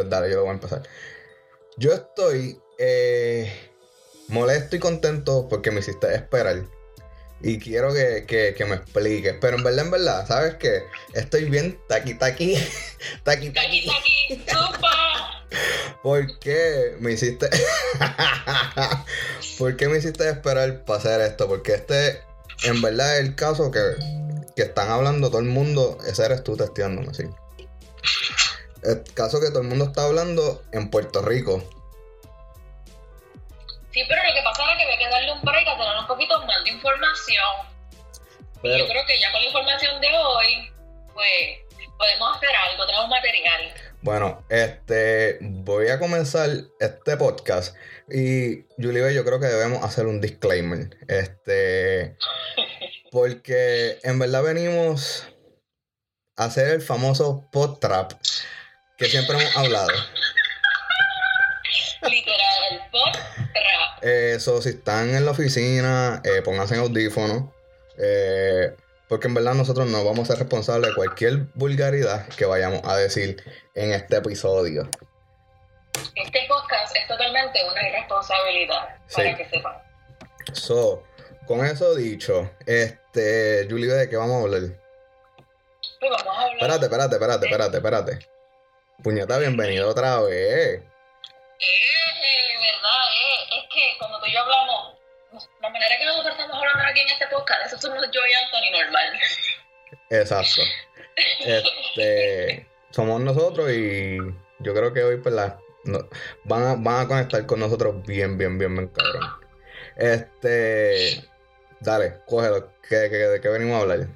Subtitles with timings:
[0.00, 0.82] Pues dale, yo lo voy a empezar.
[1.76, 3.52] Yo estoy eh,
[4.28, 6.64] molesto y contento porque me hiciste esperar.
[7.42, 9.34] Y quiero que, que- que me expliques.
[9.42, 10.84] Pero en verdad, en verdad, ¿sabes qué?
[11.12, 12.54] Estoy bien taqui taqui.
[13.24, 13.90] taqui taqui.
[16.02, 17.50] ¿Por qué me hiciste.
[19.58, 21.46] ¿Por qué me hiciste esperar para hacer esto?
[21.46, 22.22] Porque este,
[22.62, 23.80] en verdad, es el caso que,
[24.56, 25.98] que están hablando todo el mundo.
[26.06, 27.24] Ese eres tú testeándome, sí.
[28.82, 31.62] El caso que todo el mundo está hablando en Puerto Rico.
[33.92, 36.06] Sí, pero lo que pasa era que había que darle un break a tener un
[36.06, 37.70] poquito más de información.
[38.62, 40.72] Y yo creo que ya con la información de hoy,
[41.12, 41.58] pues
[41.98, 43.74] podemos hacer algo, tenemos material.
[44.02, 47.76] bueno, este, voy a comenzar este podcast.
[48.08, 50.88] Y, Julie, yo creo que debemos hacer un disclaimer.
[51.08, 52.16] Este,
[53.10, 55.26] porque en verdad venimos
[56.36, 58.12] a hacer el famoso pod trap
[59.00, 59.88] que siempre hemos hablado.
[62.02, 64.04] Literal, pop rap.
[64.04, 67.44] Eso, si están en la oficina, eh, pónganse en audífonos.
[67.98, 68.74] eh,
[69.08, 72.96] porque en verdad nosotros no vamos a ser responsables de cualquier vulgaridad que vayamos a
[72.96, 73.42] decir
[73.74, 74.88] en este episodio.
[76.14, 79.16] Este podcast es totalmente una irresponsabilidad, Sí.
[79.16, 79.72] para que sepan.
[80.52, 81.02] So,
[81.48, 84.62] con eso dicho, este, Julie, ¿de qué vamos a hablar?
[85.98, 86.54] Pues vamos a hablar.
[86.60, 88.18] Espérate, espérate, espérate, espérate, espérate.
[89.02, 90.82] Puñeta, bienvenido otra vez.
[90.82, 94.96] Eh, verdad, eh, es que cuando tú y yo hablamos,
[95.60, 98.70] la manera que nosotros estamos hablando aquí en este podcast, eso somos yo y Anthony
[98.82, 99.20] normal.
[100.10, 100.62] Exacto.
[101.44, 104.16] Este, somos nosotros y
[104.58, 106.08] yo creo que hoy pues la, no-
[106.44, 109.40] van, a, van a conectar con nosotros bien, bien, bien, bien cabrón.
[109.96, 111.24] Este,
[111.80, 112.72] dale, cógelo.
[112.82, 114.08] ¿Qué, qué- ¿De qué venimos a hablar?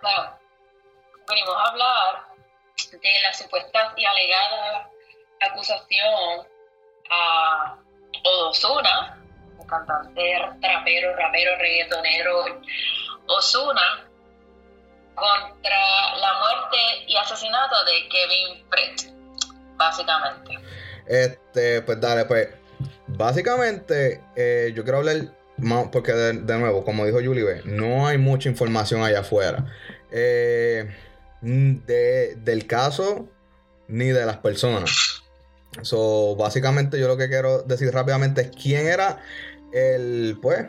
[0.00, 0.38] Claro,
[1.28, 2.23] venimos a hablar
[3.12, 4.90] de la supuesta y alegada
[5.40, 6.46] acusación
[7.10, 7.76] a
[8.24, 9.22] Ozuna,
[9.58, 12.60] un cantante, trapero, rapero, reggaetonero
[13.26, 14.08] Ozuna,
[15.14, 19.14] contra la muerte y asesinato de Kevin Brett,
[19.76, 20.58] básicamente.
[21.06, 22.48] Este, pues dale, pues
[23.06, 25.16] básicamente eh, yo quiero hablar
[25.92, 29.64] porque de, nuevo, como dijo Julie, no hay mucha información allá afuera.
[30.10, 30.92] Eh,
[31.44, 33.28] de- del caso
[33.88, 35.22] ni de las personas.
[35.82, 39.22] So, básicamente yo lo que quiero decir rápidamente es quién era
[39.72, 40.66] el, pues,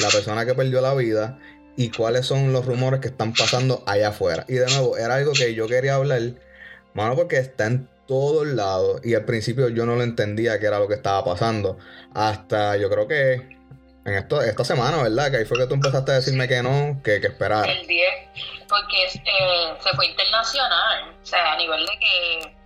[0.00, 1.38] la persona que perdió la vida
[1.76, 4.44] y cuáles son los rumores que están pasando allá afuera.
[4.48, 6.20] Y de nuevo, era algo que yo quería hablar,
[6.94, 10.80] mano, porque está en todos lados y al principio yo no lo entendía qué era
[10.80, 11.78] lo que estaba pasando.
[12.12, 13.59] Hasta yo creo que
[14.04, 15.30] en esto, esta semana, ¿verdad?
[15.30, 17.70] Que ahí fue que tú empezaste a decirme que no, que, que esperara.
[17.70, 18.08] El 10,
[18.68, 22.56] porque eh, se fue internacional, o sea, a nivel de que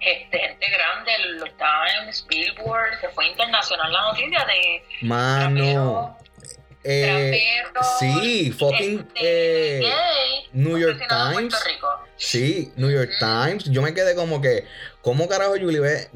[0.00, 6.18] este, gente grande, los Times, Billboard, se fue internacional la noticia de Mano.
[6.88, 11.64] Eh, trapero, sí, fucking este, eh, gay, New York en Times.
[12.16, 13.64] Sí, New York Times.
[13.64, 14.64] Yo me quedé como que,
[15.02, 16.08] ¿cómo carajo Julie B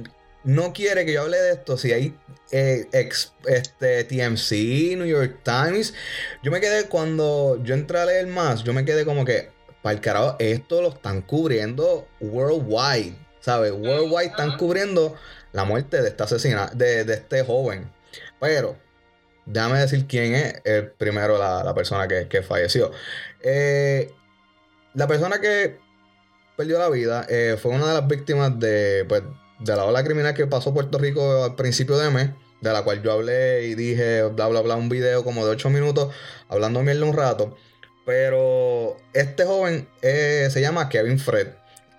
[0.44, 1.76] no quiere que yo hable de esto?
[1.76, 2.16] Si hay
[2.52, 5.94] eh, ex- este, TMC, New York Times.
[6.42, 9.50] Yo me quedé cuando yo entré a leer más, yo me quedé como que,
[9.82, 13.14] para el carajo, esto lo están cubriendo worldwide.
[13.40, 13.72] ¿Sabes?
[13.72, 15.14] Worldwide están cubriendo
[15.52, 17.90] la muerte de este asesina, de, de este joven.
[18.38, 18.76] Pero,
[19.46, 22.90] déjame decir quién es el primero la, la persona que, que falleció.
[23.40, 24.12] Eh,
[24.94, 25.78] la persona que
[26.56, 29.22] perdió la vida eh, fue una de las víctimas de, pues,
[29.60, 32.30] de la ola criminal que pasó Puerto Rico al principio de mes,
[32.60, 35.70] de la cual yo hablé y dije bla bla bla, un video como de 8
[35.70, 36.14] minutos
[36.48, 37.56] hablando mierda un rato.
[38.04, 41.48] Pero este joven eh, se llama Kevin Fred.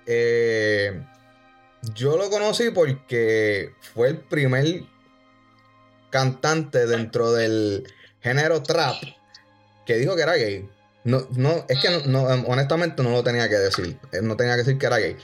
[0.06, 1.02] Eh,
[1.96, 4.84] yo lo conocí porque fue el primer
[6.10, 7.88] cantante dentro del
[8.22, 8.96] género trap
[9.86, 10.69] que dijo que era gay.
[11.04, 13.98] No, no, es que no, honestamente no lo tenía que decir.
[14.12, 15.18] Eh, No tenía que decir que era gay.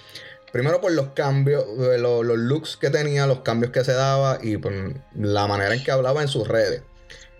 [0.51, 4.39] Primero por los cambios, eh, lo- los, looks que tenía, los cambios que se daba
[4.41, 4.73] y por
[5.15, 6.81] la manera en que hablaba en sus redes.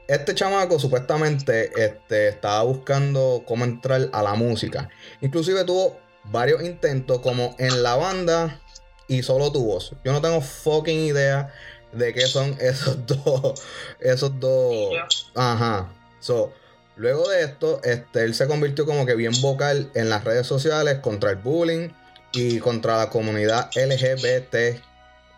[0.07, 4.87] este chamaco supuestamente este, estaba buscando cómo entrar a la música.
[5.21, 8.61] Inclusive tuvo varios intentos como en la banda
[9.09, 9.93] y solo tu voz.
[10.05, 11.53] Yo no tengo fucking idea
[11.91, 13.61] de qué son esos dos.
[13.99, 14.93] Esos dos.
[15.35, 15.89] Ajá.
[16.19, 16.53] So,
[16.95, 20.99] luego de esto, este, él se convirtió como que bien vocal en las redes sociales
[20.99, 21.89] contra el bullying
[22.31, 24.81] y contra la comunidad LGBT.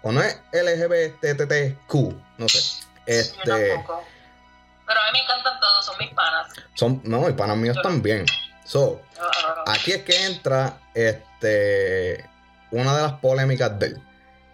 [0.02, 1.94] O no es LGBTTQ,
[2.38, 2.60] no sé.
[3.06, 3.42] Este.
[3.44, 6.48] Pero a mí me encantan todos, son mis panas.
[6.74, 8.26] Son, no, y panas míos también.
[8.66, 9.02] So,
[9.68, 12.26] aquí es que entra este
[12.72, 14.02] una de las polémicas de él.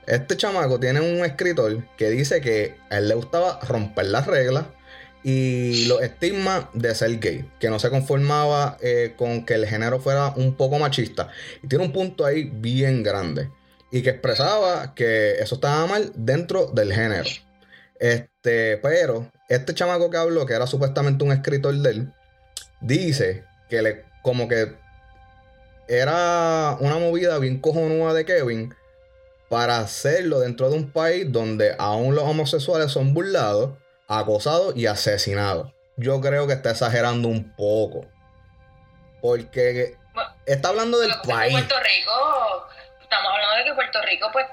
[0.08, 4.66] Este chamaco tiene un escritor que dice que a él le gustaba romper las reglas
[5.28, 10.00] y los estigmas de ser gay, que no se conformaba eh, con que el género
[10.00, 11.30] fuera un poco machista.
[11.64, 13.50] Y tiene un punto ahí bien grande.
[13.90, 17.28] Y que expresaba que eso estaba mal dentro del género.
[18.00, 22.14] Este, pero este chamaco que habló, que era supuestamente un escritor de él,
[22.82, 24.76] dice que le, como que
[25.88, 28.76] era una movida bien cojonuda de Kevin
[29.50, 33.72] para hacerlo dentro de un país donde aún los homosexuales son burlados,
[34.08, 35.72] acosados y asesinados.
[35.98, 38.06] Yo creo que está exagerando un poco.
[39.22, 39.98] Porque
[40.46, 41.54] está hablando del país.
[41.54, 42.68] Puerto Rico,
[43.02, 44.46] estamos hablando de que Puerto Rico, pues,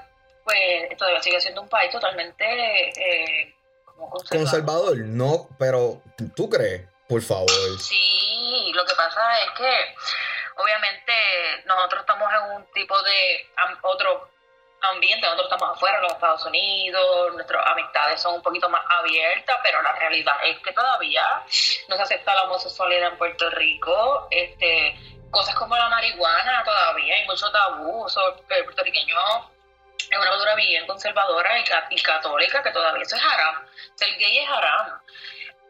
[0.43, 3.55] pues todavía sigue siendo un país totalmente eh,
[3.85, 4.43] como conservador.
[4.43, 6.01] Conservador, no, pero
[6.35, 6.87] ¿tú crees?
[7.07, 7.49] Por favor.
[7.79, 9.95] Sí, lo que pasa es que
[10.57, 11.13] obviamente
[11.65, 13.49] nosotros estamos en un tipo de
[13.81, 14.32] otro
[14.91, 19.57] ambiente, nosotros estamos afuera, en los Estados Unidos, nuestras amistades son un poquito más abiertas,
[19.63, 21.43] pero la realidad es que todavía
[21.87, 24.95] no se acepta la homosexualidad en Puerto Rico, este
[25.31, 28.05] cosas como la marihuana todavía hay mucho tabú,
[28.49, 29.17] el puertorriqueño
[29.97, 31.59] es una cultura bien conservadora
[31.89, 33.65] y, católica que todavía eso es haram,
[33.95, 34.99] ser gay es haram.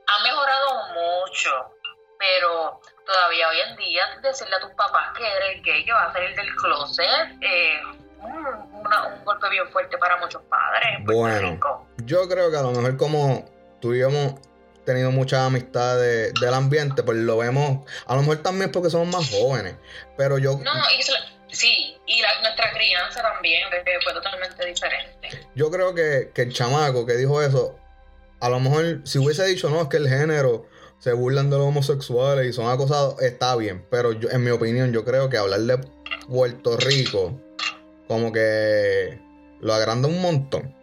[0.05, 1.75] Ha mejorado mucho,
[2.19, 6.13] pero todavía hoy en día decirle a tus papás que eres gay, que vas a
[6.13, 7.81] salir del closet, eh,
[8.23, 11.05] un golpe bien fuerte para muchos padres.
[11.05, 13.45] bueno, yo creo que a lo mejor como
[13.81, 14.35] tú y yo hemos
[14.85, 19.29] tenido mucha amistad del ambiente, pues lo vemos, a lo mejor también porque somos más
[19.29, 19.75] jóvenes,
[20.17, 20.57] pero yo...
[20.57, 23.63] No, y sí, y nuestra crianza también
[24.03, 25.47] fue totalmente diferente.
[25.55, 27.79] Yo creo que, que el chamaco que dijo eso,
[28.41, 30.67] a lo mejor si hubiese dicho, no, es que el género
[31.03, 33.85] se burlan de los homosexuales y son acosados, está bien.
[33.89, 35.77] Pero yo, en mi opinión, yo creo que hablar de
[36.29, 37.39] Puerto Rico,
[38.13, 39.19] como que
[39.59, 40.75] lo agranda un montón.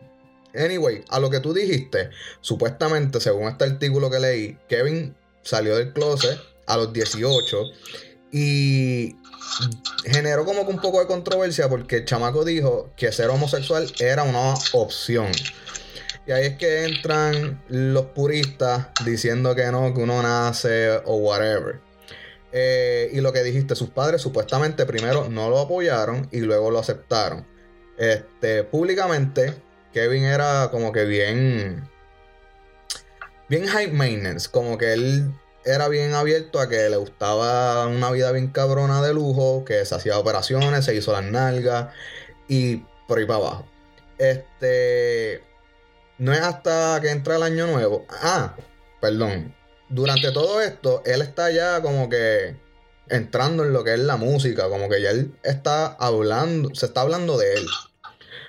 [0.54, 2.10] Anyway, a lo que tú dijiste,
[2.40, 7.64] supuestamente, según este artículo que leí, Kevin salió del closet a los 18
[8.32, 9.16] y
[10.04, 14.24] generó como que un poco de controversia porque el chamaco dijo que ser homosexual era
[14.24, 15.30] una opción.
[16.26, 21.80] Y ahí es que entran los puristas diciendo que no, que uno nace o whatever.
[22.52, 26.78] Eh, y lo que dijiste, sus padres supuestamente primero no lo apoyaron y luego lo
[26.78, 27.46] aceptaron.
[27.96, 29.54] Este, públicamente,
[29.92, 31.88] Kevin era como que bien.
[33.48, 34.48] Bien high maintenance.
[34.50, 35.32] Como que él
[35.64, 39.94] era bien abierto a que le gustaba una vida bien cabrona de lujo, que se
[39.94, 41.92] hacía operaciones, se hizo las nalgas
[42.48, 43.66] y por ahí para abajo.
[44.18, 45.42] Este
[46.18, 48.06] no es hasta que entra el año nuevo.
[48.10, 48.54] Ah,
[49.00, 49.54] perdón.
[49.90, 52.56] Durante todo esto, él está ya como que
[53.08, 57.00] entrando en lo que es la música, como que ya él está hablando, se está
[57.00, 57.66] hablando de él.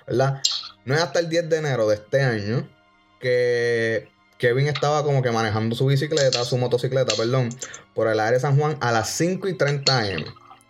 [0.06, 0.40] ¿Verdad?
[0.86, 2.70] No es hasta el 10 de enero de este año
[3.20, 4.08] que
[4.38, 7.50] Kevin estaba como que manejando su bicicleta, su motocicleta, perdón,
[7.96, 10.26] por el área de San Juan a las 5 y 30 am.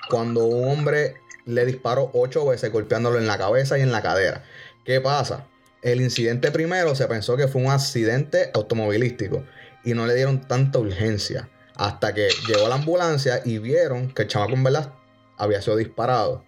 [0.10, 4.44] Cuando un hombre le disparó ocho veces golpeándolo en la cabeza y en la cadera.
[4.86, 5.48] ¿Qué pasa?
[5.82, 9.44] El incidente primero se pensó que fue un accidente automovilístico
[9.84, 14.28] y no le dieron tanta urgencia hasta que llegó la ambulancia y vieron que el
[14.28, 14.94] chamaco en verdad
[15.38, 16.46] había sido disparado.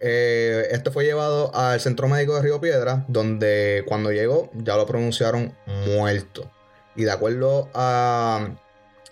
[0.00, 4.86] Eh, este fue llevado al centro médico de Río Piedra, donde cuando llegó ya lo
[4.86, 6.50] pronunciaron muerto.
[6.96, 8.50] Y de acuerdo a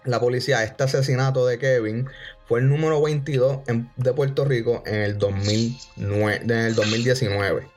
[0.05, 2.09] la policía, este asesinato de Kevin
[2.47, 3.61] fue el número 22
[3.97, 7.69] de Puerto Rico en el, 2009, en el 2019.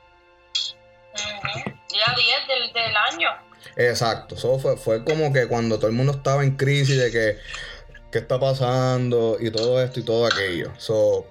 [1.14, 3.51] Ya 10 del, del año.
[3.76, 7.38] Exacto, eso fue, fue como que cuando todo el mundo estaba en crisis de que
[8.10, 10.72] qué está pasando y todo esto y todo aquello.
[10.76, 11.26] So,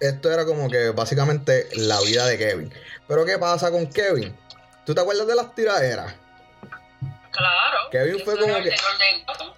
[0.00, 2.72] esto era como que básicamente la vida de Kevin.
[3.06, 4.34] Pero ¿qué pasa con Kevin?
[4.86, 6.14] ¿Tú te acuerdas de las tiraderas?
[7.32, 7.78] Claro.
[7.90, 8.74] Kevin fue como que.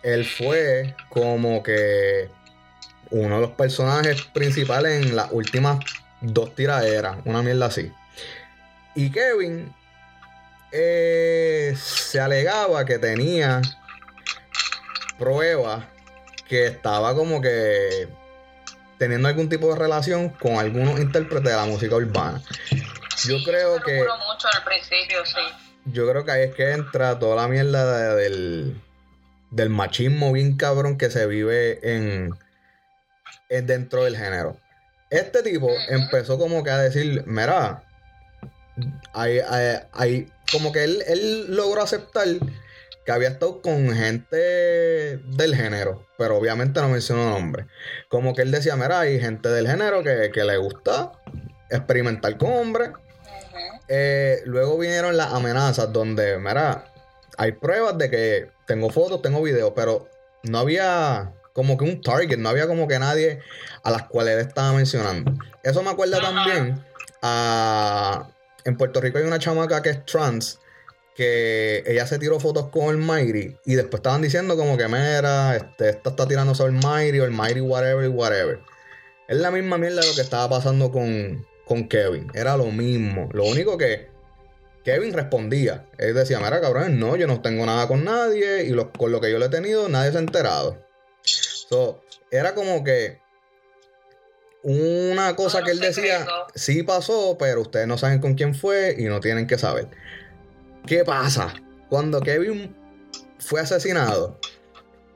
[0.02, 2.28] Él fue como que
[3.10, 5.78] uno de los personajes principales en las últimas
[6.20, 7.18] dos tiraderas.
[7.24, 7.92] Una mierda así.
[8.94, 9.72] Y Kevin
[10.72, 13.60] eh, se alegaba que tenía
[15.18, 15.84] pruebas
[16.48, 18.08] que estaba como que
[18.98, 22.40] teniendo algún tipo de relación con algunos intérpretes de la música urbana.
[23.24, 25.40] Yo Sí, creo que mucho al principio, sí.
[25.86, 28.80] yo creo que ahí es que entra toda la mierda de- del,
[29.50, 32.30] del machismo bien cabrón que se vive en,
[33.48, 34.56] en dentro del género.
[35.10, 37.84] Este tipo empezó como que a decir, mira,
[39.12, 42.26] hay, hay- hay- como que él, él logró aceptar
[43.04, 47.66] que había estado con gente del género, pero obviamente no mencionó nombres.
[48.08, 51.12] Como que él decía, mira, hay gente del género que, que le gusta
[51.70, 52.90] experimentar con hombres.
[53.88, 56.84] Eh, luego vinieron las amenazas donde, mira,
[57.36, 60.08] hay pruebas de que tengo fotos, tengo videos, pero
[60.44, 63.40] no había como que un target, no había como que nadie
[63.82, 65.32] a las cuales él estaba mencionando.
[65.62, 66.84] Eso me acuerda también
[67.20, 68.28] a...
[68.64, 70.58] En Puerto Rico hay una chamaca que es trans,
[71.14, 75.56] que ella se tiró fotos con el Mighty y después estaban diciendo como que, mira,
[75.56, 78.60] este, esta está tirándose al Mighty o el Mighty whatever, whatever.
[79.28, 82.30] Es la misma mierda de lo que estaba pasando con, con Kevin.
[82.34, 83.28] Era lo mismo.
[83.32, 84.08] Lo único que
[84.84, 85.86] Kevin respondía.
[85.98, 89.30] Él decía, mira, cabrón, no, yo no tengo nada con nadie y con lo que
[89.30, 90.84] yo le he tenido, nadie se ha enterado.
[91.22, 93.21] So, era como que
[94.62, 96.46] una cosa que él decía, secreto.
[96.54, 99.88] sí pasó, pero ustedes no saben con quién fue y no tienen que saber.
[100.86, 101.54] ¿Qué pasa?
[101.88, 102.74] Cuando Kevin
[103.38, 104.38] fue asesinado,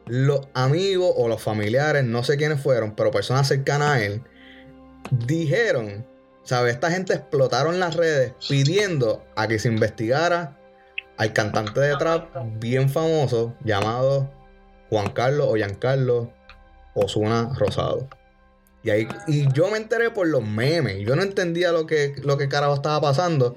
[0.07, 4.23] los amigos o los familiares, no sé quiénes fueron, pero personas cercanas a él,
[5.11, 6.07] dijeron,
[6.45, 6.75] ¿sabes?
[6.75, 10.59] Esta gente explotaron las redes pidiendo a que se investigara
[11.17, 14.31] al cantante de trap bien famoso llamado
[14.91, 16.33] Juan Carlos o Giancarlo
[16.95, 18.09] Osuna Rosado.
[18.87, 21.05] Y, ahí, y yo me enteré por los memes.
[21.05, 23.57] Yo no entendía lo que, lo que carajo estaba pasando.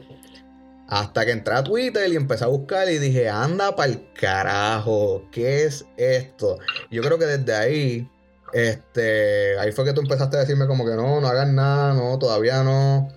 [0.87, 5.65] Hasta que entré a Twitter y empecé a buscar y dije, anda pa'l carajo, ¿qué
[5.65, 6.57] es esto?
[6.89, 8.09] Yo creo que desde ahí,
[8.53, 12.17] este, ahí fue que tú empezaste a decirme como que no, no hagas nada, no,
[12.17, 13.07] todavía no.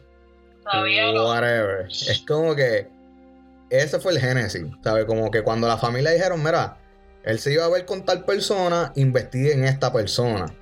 [0.70, 1.24] Todavía no.
[1.28, 1.86] Whatever.
[1.88, 2.90] Es como que
[3.70, 5.06] ese fue el génesis, ¿sabes?
[5.06, 6.76] Como que cuando la familia dijeron, mira,
[7.24, 10.54] él se iba a ver con tal persona, investiguen esta persona.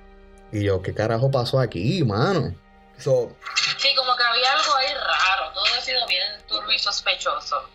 [0.51, 2.53] Y yo, ¿qué carajo pasó aquí, mano?
[2.97, 3.35] So,
[3.77, 5.51] Sí, como que había algo ahí raro.
[5.53, 7.67] Todo ha sido bien turbio y sospechoso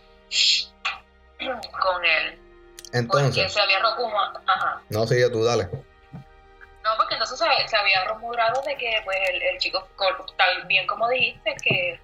[1.38, 2.38] con él.
[2.92, 4.40] Porque entonces, se había rumorado.
[4.46, 4.80] Ajá.
[4.88, 5.68] no, sigue tú, dale.
[6.84, 9.88] No, porque entonces se, se había rumorado de que pues el, el chico,
[10.36, 12.00] tal bien como dijiste, que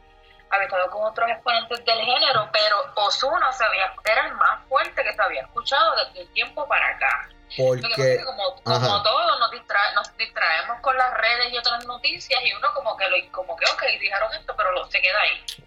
[0.51, 5.03] había estado con otros exponentes del género, pero Osuna se había, era el más fuerte
[5.03, 7.29] que se había escuchado desde un tiempo para acá.
[7.59, 11.13] Lo que pasa es Porque, que como, como todos nos, distrae- nos distraemos con las
[11.15, 14.73] redes y otras noticias y uno como que lo como que ok, dijeron esto, pero
[14.73, 15.65] lo, se queda ahí.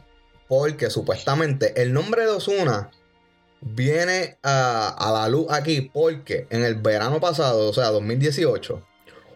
[0.48, 2.92] porque supuestamente el nombre de Osuna
[3.62, 8.82] viene a, a la luz aquí porque en el verano pasado, o sea, 2018,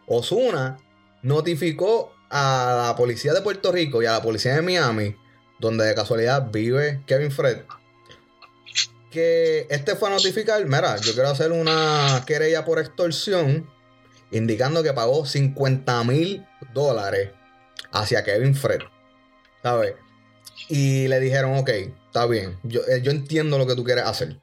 [0.08, 0.78] Osuna
[1.22, 5.16] notificó a la policía de Puerto Rico y a la policía de Miami,
[5.58, 7.64] donde de casualidad vive Kevin Fred,
[9.12, 13.70] que este fue a notificar, mira, yo quiero hacer una querella por extorsión,
[14.32, 17.32] indicando que pagó 50 mil dólares
[17.92, 18.82] hacia Kevin Fred,
[19.64, 19.96] ¿sabes?
[20.68, 24.38] Y le dijeron, ok, está bien, yo, eh, yo entiendo lo que tú quieres hacer,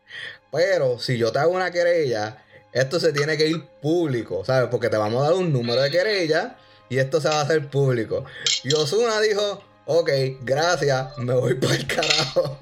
[0.51, 2.43] pero si yo te hago una querella,
[2.73, 4.69] esto se tiene que ir público, ¿sabes?
[4.71, 6.57] Porque te vamos a dar un número de querella
[6.89, 8.25] y esto se va a hacer público.
[8.65, 10.11] Y Osuna dijo, ok,
[10.43, 12.59] gracias, me voy para el carajo.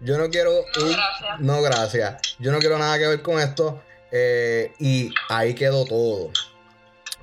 [0.00, 1.40] Yo no quiero No, un- gracias.
[1.40, 2.36] no, gracias.
[2.38, 3.82] Yo no quiero nada que ver con esto.
[4.14, 6.30] eh, y ahí quedó todo.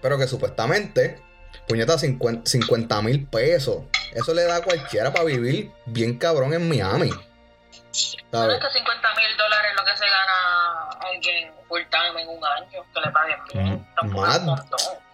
[0.02, 1.22] Pero que supuestamente,
[1.68, 3.84] puñeta, 50 mil pesos.
[4.12, 7.12] Eso le da a cualquiera para vivir bien cabrón en Miami.
[7.12, 8.58] ¿Sabes?
[8.58, 12.44] es que 50 mil dólares es lo que se gana alguien full time en un
[12.44, 13.88] año, que le paguen bien.
[14.02, 14.56] Mm.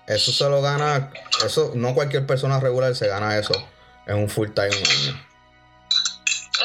[0.07, 1.11] Eso se lo gana.
[1.45, 3.53] Eso, no cualquier persona regular se gana eso
[4.07, 4.75] en un full time un
[5.11, 5.25] año.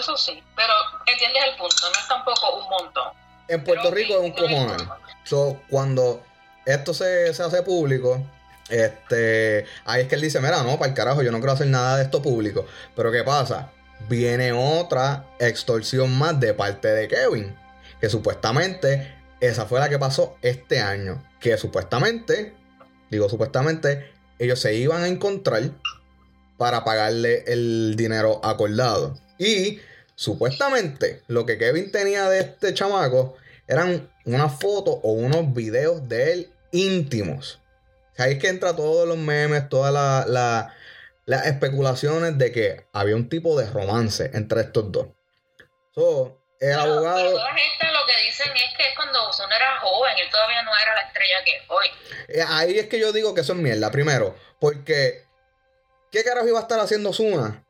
[0.00, 0.72] Eso sí, pero
[1.06, 3.12] entiendes el punto, no es tampoco un montón.
[3.48, 4.88] En Puerto Pero Rico es un cojonal.
[5.24, 6.22] So, cuando
[6.64, 8.24] esto se, se hace público,
[8.70, 11.66] este, ahí es que él dice, mira, no, para el carajo, yo no quiero hacer
[11.66, 12.66] nada de esto público.
[12.96, 13.70] Pero ¿qué pasa?
[14.08, 17.54] Viene otra extorsión más de parte de Kevin,
[18.00, 22.54] que supuestamente esa fue la que pasó este año, que supuestamente,
[23.10, 25.62] digo supuestamente, ellos se iban a encontrar
[26.56, 29.18] para pagarle el dinero acordado.
[29.38, 29.80] Y
[30.20, 33.36] supuestamente lo que Kevin tenía de este chamaco
[33.66, 37.58] eran unas fotos o unos videos de él íntimos.
[38.18, 40.74] Ahí es que entra todos los memes, todas la- la-
[41.24, 45.06] las especulaciones de que había un tipo de romance entre estos dos.
[45.94, 47.16] So, el Pero- abogado.
[47.16, 50.62] Pero toda gente lo que dicen es que es cuando Ozuna era joven, él todavía
[50.64, 51.86] no era la estrella que es hoy.
[52.28, 54.36] Eh, Ahí es que yo digo que eso es mierda, primero.
[54.60, 55.24] Porque,
[56.12, 57.64] ¿qué carajo iba a estar haciendo Zuna,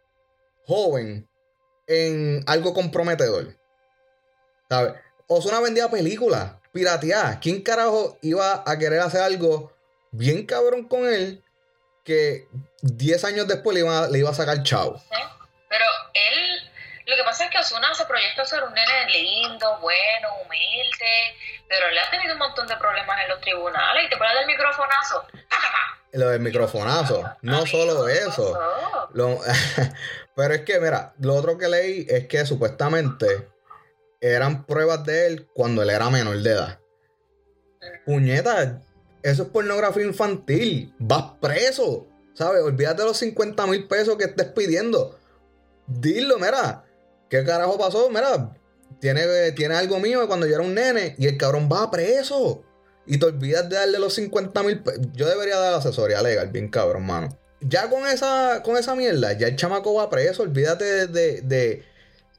[0.67, 1.29] joven,
[1.91, 3.57] en algo comprometedor?
[4.69, 4.95] ¿Sabes?
[5.27, 7.39] Ozuna vendía películas, pirateadas.
[7.43, 9.73] ¿Quién carajo iba a querer hacer algo
[10.13, 11.43] bien cabrón con él
[12.05, 12.47] que
[12.83, 14.99] 10 años después le iba, le iba a sacar chavo?
[14.99, 15.17] ¿sí?
[15.69, 16.71] Pero él,
[17.07, 21.37] lo que pasa es que Ozuna se proyecta ser un nene lindo, bueno, humilde,
[21.69, 24.05] pero él ha tenido un montón de problemas en los tribunales.
[24.07, 25.25] ¿Y te acuerdas del microfonazo?
[26.13, 27.37] Lo del microfonazo.
[27.43, 28.59] No solo ¿qué eso.
[29.13, 29.41] Lo-
[30.41, 33.47] pero es que, mira, lo otro que leí es que supuestamente
[34.23, 36.81] eran pruebas de él cuando él era menor de edad.
[38.07, 38.81] Puñeta,
[39.23, 40.95] eso es pornografía infantil.
[40.99, 42.07] Vas preso.
[42.33, 42.63] ¿Sabes?
[42.63, 45.19] Olvídate de los 50 mil pesos que estés pidiendo.
[45.87, 46.87] Dilo, mira.
[47.29, 48.09] ¿Qué carajo pasó?
[48.09, 48.57] Mira,
[48.99, 52.65] tiene, tiene algo mío cuando yo era un nene y el cabrón va preso.
[53.05, 55.03] Y te olvidas de darle los 50 mil pesos.
[55.13, 57.40] Yo debería dar asesoría legal, bien cabrón, mano.
[57.61, 60.43] Ya con esa, con esa mierda, ya el chamaco va preso.
[60.43, 61.91] Olvídate de, de, de-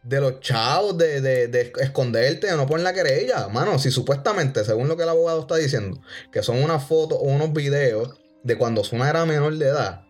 [0.04, 3.48] de los chavos, de, de, de esconderte, de no poner la querella.
[3.50, 6.01] Mano, si supuestamente, según lo que el abogado está diciendo,
[6.32, 10.01] que son unas fotos o unos videos de cuando Zuna era menor de edad,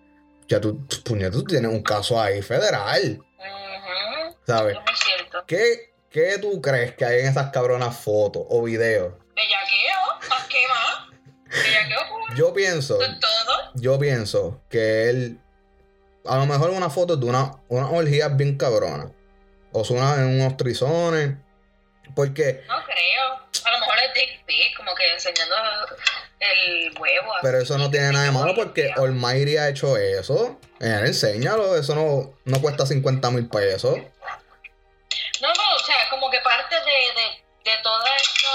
[0.47, 3.19] ya tú, puñeta, tú tienes un caso ahí federal,
[4.47, 4.77] ¿sabes?
[4.77, 4.99] Es.
[5.45, 9.13] ¿Qué, ¿Qué tú crees que hay en esas cabronas fotos o videos?
[9.35, 11.00] Bellaqueo, ¿más qué más?
[12.35, 13.71] Yo pienso, todo.
[13.75, 15.39] yo pienso que él,
[16.25, 19.11] a lo mejor una foto de una, una orgía bien cabrona.
[19.73, 21.35] O Zuna en unos trizones.
[22.15, 23.33] Porque No creo.
[23.65, 25.55] A lo mejor es dick pic, como que enseñando
[26.39, 27.31] el huevo.
[27.41, 30.59] Pero eso no tiene nada de malo porque No, Almighty ha hecho eso.
[30.79, 33.95] Él, enséñalo, eso no, no cuesta 50 mil pesos.
[33.95, 38.47] no, o sea, como que parte de, de, de todo este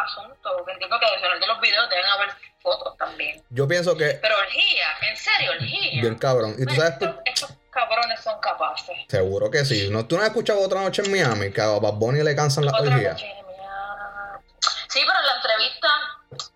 [0.00, 2.28] asunto, que entiendo que adicional de los videos deben haber
[2.60, 3.42] fotos también.
[3.50, 6.00] Yo pienso que, Pero orgía, en serio, orgía.
[6.00, 6.54] bien cabrón.
[6.58, 8.96] Y tú sabes, estos, estos cabrones son capaces.
[9.08, 9.88] seguro que sí.
[9.90, 12.64] ¿No, ¿Tú no has escuchado otra noche en Miami que a Bad Bunny le cansan
[12.64, 13.16] noche, mira.
[13.16, 15.88] Sí, pero en la entrevista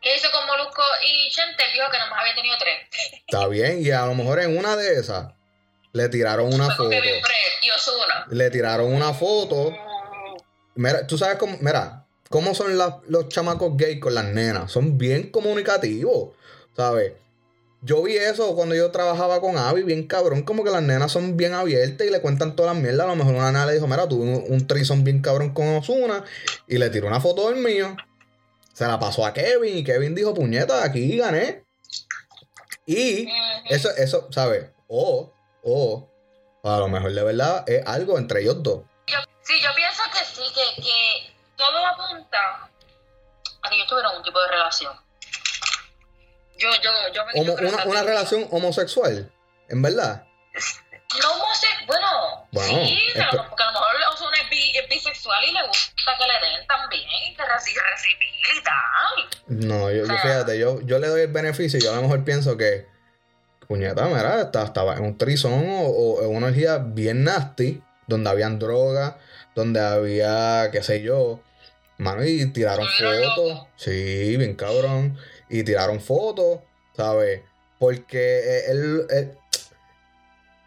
[0.01, 2.89] que hizo con Molusco y Chente, dijo que nomás había tenido tres.
[3.27, 5.33] Está bien, y a lo mejor en una de esas
[5.93, 6.91] le tiraron una Fue foto.
[6.91, 8.27] Kevin Fred y Ozuna.
[8.31, 9.73] Le tiraron una foto.
[10.75, 14.71] Mira, tú sabes cómo, mira, cómo son los chamacos gays con las nenas.
[14.71, 16.31] Son bien comunicativos,
[16.77, 17.13] ¿sabes?
[17.83, 21.37] Yo vi eso cuando yo trabajaba con Abby, bien cabrón, como que las nenas son
[21.37, 23.07] bien abiertas y le cuentan todas las mierdas.
[23.07, 25.69] A lo mejor una nena le dijo, mira, tuve un, un trison bien cabrón con
[25.69, 26.25] Osuna
[26.67, 27.97] y le tiró una foto del mío.
[28.73, 31.65] Se la pasó a Kevin y Kevin dijo, puñeta, aquí gané.
[32.87, 33.29] Y
[33.69, 34.67] eso, eso, ¿sabes?
[34.89, 36.11] O, o,
[36.63, 38.83] a lo mejor de verdad es algo entre ellos dos.
[39.43, 41.36] Sí, yo pienso que sí, que, que
[41.73, 42.71] todo apunta
[43.63, 44.93] a que ellos tuvieron un tipo de relación.
[46.59, 49.31] Yo, yo, yo me Homo- yo una, relación homosexual,
[49.69, 50.25] en verdad.
[50.59, 54.73] No sé, bueno, Bueno, sí, es a que- lo- porque a lo mejor es, bi-
[54.77, 59.69] es bisexual y le gusta que le den también, que reci- recibir y tal.
[59.69, 62.03] No, yo, yo sea- fíjate, yo, yo le doy el beneficio y yo a lo
[62.03, 62.87] mejor pienso que,
[63.69, 68.31] puñeta, mira, esta- estaba en un trison o, o en una orgía bien nasty, donde
[68.31, 69.15] habían drogas,
[69.55, 71.41] donde había, qué sé yo,
[71.99, 73.67] mano, y tiraron fotos.
[73.77, 75.17] Sí, bien cabrón.
[75.49, 76.61] Y tiraron fotos,
[76.97, 77.43] ¿sabes?
[77.79, 79.39] Porque eh, él, él-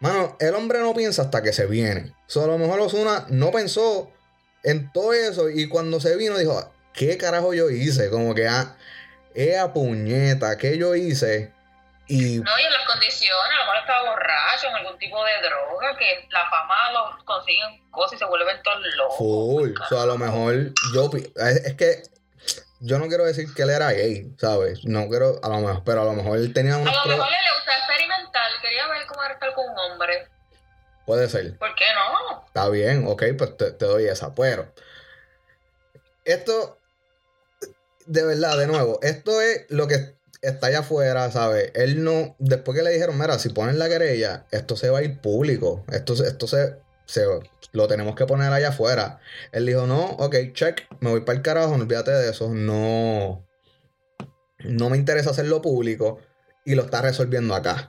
[0.00, 2.12] Mano, el hombre no piensa hasta que se viene.
[2.26, 4.10] O sea, a lo mejor Osuna no pensó
[4.62, 8.08] en todo eso y cuando se vino dijo, ¿qué carajo yo hice?
[8.08, 8.76] Como que, ah,
[9.34, 11.52] ea puñeta, ¿qué yo hice?
[12.10, 15.30] Y No, y en las condiciones, a lo mejor estaba borracho, en algún tipo de
[15.48, 19.16] droga, que la fama los consiguen cosas y se vuelven todos locos.
[19.16, 19.74] full.
[19.80, 20.54] O sea, a lo mejor
[20.92, 21.08] yo...
[21.36, 22.02] Es, que
[22.80, 24.84] yo no quiero decir que él era gay, ¿sabes?
[24.84, 27.28] No quiero, a lo mejor, pero a lo mejor él tenía A unas lo pruebas.
[27.28, 30.28] mejor le gustaba experimentar, quería ver cómo era estar con un hombre.
[31.06, 31.58] Puede ser.
[31.58, 32.44] ¿Por qué no?
[32.46, 34.34] Está bien, ok, pues te, te doy esa.
[34.34, 34.72] Pero
[36.24, 36.78] esto,
[38.06, 41.70] de verdad, de nuevo, esto es lo que está allá afuera, ¿sabes?
[41.74, 45.02] Él no, después que le dijeron, mira, si ponen la querella, esto se va a
[45.02, 45.84] ir público.
[45.92, 46.76] Esto, se- esto se,
[47.06, 47.24] se-
[47.72, 49.20] lo tenemos que poner allá afuera.
[49.52, 53.46] Él dijo, no, ok, check, me voy para el carajo, no olvídate de eso, no,
[54.64, 56.20] no me interesa hacerlo público
[56.64, 57.88] y lo está resolviendo acá.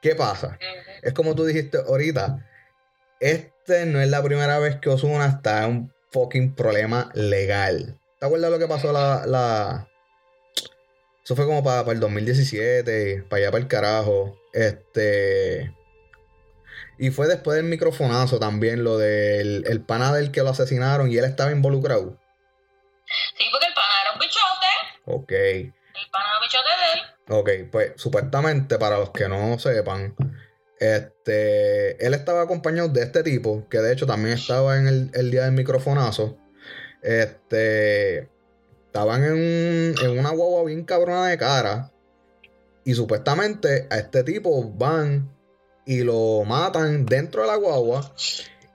[0.00, 0.58] ¿Qué pasa?
[1.02, 2.44] Es como tú dijiste ahorita.
[3.20, 7.98] Este no es la primera vez que Osuna está en un fucking problema legal.
[8.18, 9.24] ¿Te acuerdas lo que pasó la.
[9.26, 9.88] la...
[11.24, 14.38] Eso fue como para, el 2017, para allá para el carajo.
[14.52, 15.74] Este.
[16.98, 21.16] Y fue después del microfonazo también, lo del el pana del que lo asesinaron y
[21.16, 22.18] él estaba involucrado.
[23.36, 24.70] Sí, porque el pana era un bichote.
[25.06, 25.32] Ok.
[25.32, 27.64] El pana era un bichote de él.
[27.64, 30.14] Ok, pues supuestamente, para los que no sepan,
[30.78, 35.30] este, él estaba acompañado de este tipo, que de hecho también estaba en el, el
[35.30, 36.36] día del microfonazo.
[37.02, 38.28] Este,
[38.92, 41.90] estaban en, un- en una guagua bien cabrona de cara.
[42.84, 45.30] Y supuestamente a este tipo van
[45.86, 48.12] y lo matan dentro de la guagua.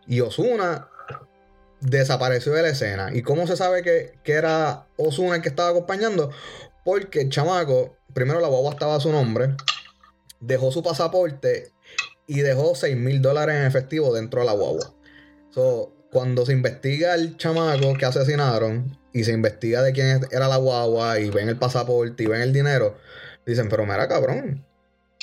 [0.08, 0.90] Y Osuna
[1.82, 3.12] desapareció de la escena.
[3.14, 6.32] ¿Y cómo se sabe que, que era Osuna el que estaba acompañando?
[6.84, 9.56] Porque el chamaco, primero la guagua estaba su nombre,
[10.40, 11.72] dejó su pasaporte
[12.26, 14.94] y dejó 6 mil dólares en efectivo dentro de la guagua.
[15.52, 20.58] So, cuando se investiga el chamaco que asesinaron y se investiga de quién era la
[20.58, 22.98] guagua y ven el pasaporte y ven el dinero,
[23.46, 24.66] dicen, pero mira cabrón,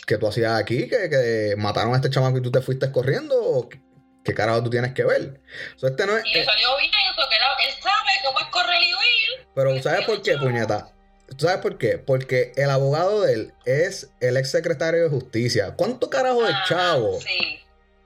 [0.07, 0.89] ¿qué tú hacías aquí?
[0.89, 3.35] ¿Que, que mataron a este chamaco y tú te fuiste corriendo?
[3.43, 3.81] ¿O qué,
[4.25, 5.41] qué carajo tú tienes que ver?
[5.77, 8.47] So, este no es, Y le salió bien eso, que era- él sabe cómo es
[8.47, 9.49] correr y huir.
[9.55, 10.91] Pero ¿sabes por qué, puñeta?
[11.37, 11.97] ¿Tú sabes por qué?
[11.99, 15.75] Porque el abogado de él es el ex secretario de justicia.
[15.77, 17.61] ¿Cuánto carajo de Ajá, chavo Sí.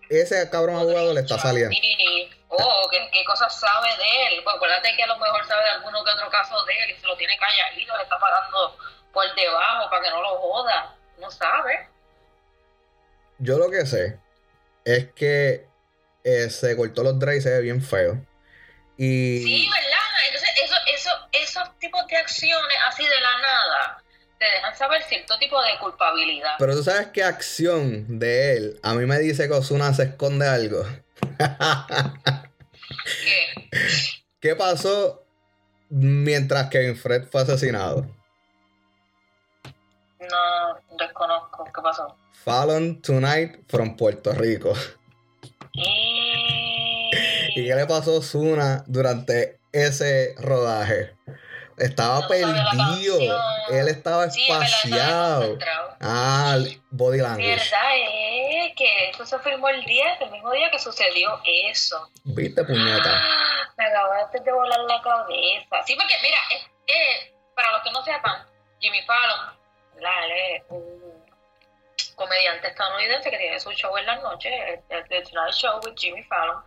[0.08, 1.74] ese cabrón abogado le está saliendo?
[2.48, 4.40] Oh, ¿qué, qué cosas sabe de él?
[4.42, 7.00] Pues acuérdate que a lo mejor sabe de alguno que otro caso de él y
[7.00, 8.76] se lo tiene calladito, le está pagando
[9.12, 10.94] por debajo para que no lo joda.
[11.18, 11.88] No sabe.
[13.38, 14.18] Yo lo que sé
[14.84, 15.66] es que
[16.24, 18.24] eh, se cortó los dreads y se ve bien feo.
[18.96, 19.98] Y Sí, ¿verdad?
[20.26, 24.02] Entonces, eso, eso, esos tipos de acciones así de la nada
[24.38, 26.52] te dejan saber cierto tipo de culpabilidad.
[26.58, 30.46] Pero tú sabes qué acción de él a mí me dice que Osuna se esconde
[30.46, 30.84] algo.
[33.24, 33.68] ¿Qué?
[34.40, 35.24] ¿Qué pasó
[35.90, 38.06] mientras Kevin Fred fue asesinado?
[40.20, 41.64] No, desconozco.
[41.64, 42.16] ¿Qué pasó?
[42.32, 44.72] Fallon Tonight from Puerto Rico.
[45.72, 51.16] ¿Y qué le pasó a Osuna durante ese rodaje?
[51.78, 53.18] Estaba No perdido.
[53.70, 55.40] Él estaba Sí, espaciado.
[55.40, 55.96] concentrado.
[56.00, 56.56] Ah,
[56.90, 57.48] body language.
[57.48, 62.08] verdad es que eso se filmó el día, el mismo día que sucedió eso.
[62.24, 63.10] ¿Viste, puñeta?
[63.12, 65.82] Ah, Me acabaste de volar la cabeza.
[65.86, 68.44] Sí, porque mira, es, es- para los que no sepan,
[68.80, 69.56] Jimmy Fallon,
[70.70, 71.24] un
[72.16, 75.94] comediante estadounidense que tiene su show en las noches, el, el The Tonight Show with
[75.96, 76.62] Jimmy Fallon.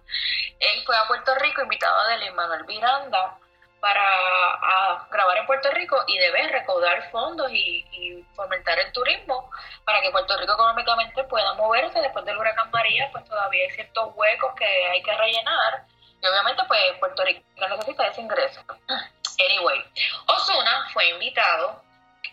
[0.60, 3.38] Él fue a Puerto Rico invitado de Lin Manuel Miranda
[3.82, 9.50] para a grabar en Puerto Rico y debe recaudar fondos y, y fomentar el turismo
[9.84, 14.12] para que Puerto Rico económicamente pueda moverse después del huracán María, pues todavía hay ciertos
[14.16, 15.86] huecos que hay que rellenar
[16.22, 18.62] y obviamente pues Puerto Rico necesita ese ingreso.
[19.40, 19.84] Anyway,
[20.28, 21.82] Osuna fue invitado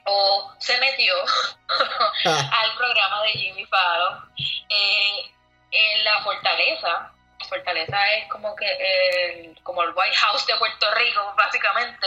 [0.04, 1.14] o se metió
[2.24, 4.30] al programa de Jimmy Fallon
[4.68, 5.32] eh,
[5.70, 7.12] en la fortaleza.
[7.48, 12.06] Fortaleza es como que el, como el White House de Puerto Rico, básicamente.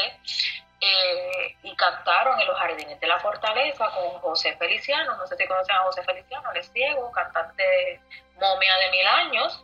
[0.84, 5.15] Eh, y cantaron en los jardines de la fortaleza con José Feliciano.
[5.15, 8.02] No sé si conocen a José Feliciano, él es ciego, cantante
[8.39, 9.63] momia de mil años.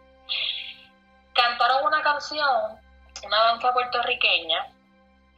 [1.34, 2.80] Cantaron una canción,
[3.23, 4.67] una danza puertorriqueña,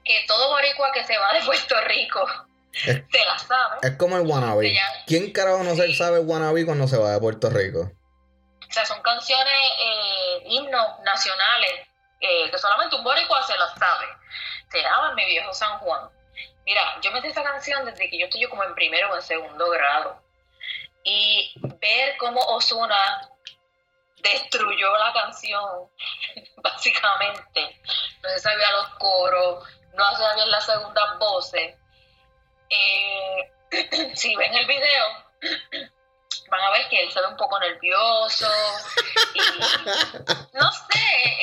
[0.04, 2.26] que todo boricua que se va de Puerto Rico
[2.74, 3.78] Es, se la sabe.
[3.82, 4.78] es como el wannabe.
[5.08, 5.96] ¿Quién carajo no se Sí.
[5.96, 7.92] sabe wannabe cuando se va de Puerto Rico?
[8.70, 11.88] O sea, son canciones, eh, himnos nacionales,
[12.22, 14.06] eh, que solamente un boricua se las sabe.
[14.72, 16.10] Se llama Mi Viejo San Juan.
[16.66, 19.22] Mira, yo me sé esa canción desde que yo estoy como en primero o en
[19.24, 20.22] segundo grado.
[21.04, 23.28] Y ver cómo Osuna
[24.22, 25.90] destruyó la canción,
[26.58, 27.82] básicamente.
[28.22, 31.76] No se sabía los coros, no se sabían las segundas voces.
[32.70, 33.52] Eh,
[34.16, 35.90] si ven el video,
[36.50, 38.48] van a ver que él se ve un poco nervioso
[39.34, 39.40] y
[40.54, 41.00] no sé,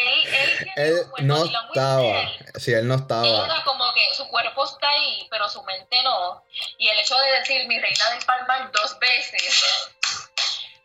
[0.07, 2.03] él, él, Él no estaba.
[2.03, 2.29] él.
[2.57, 3.27] Si él no Él estaba.
[3.45, 6.45] era como que su cuerpo está ahí, pero su mente no.
[6.79, 9.91] Y el hecho de decir mi reina del palmar dos veces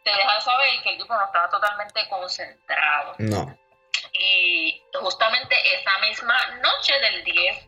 [0.04, 3.16] te deja saber que el tipo no estaba totalmente concentrado.
[3.20, 3.58] No.
[4.14, 7.66] Y justamente esa misma noche del 10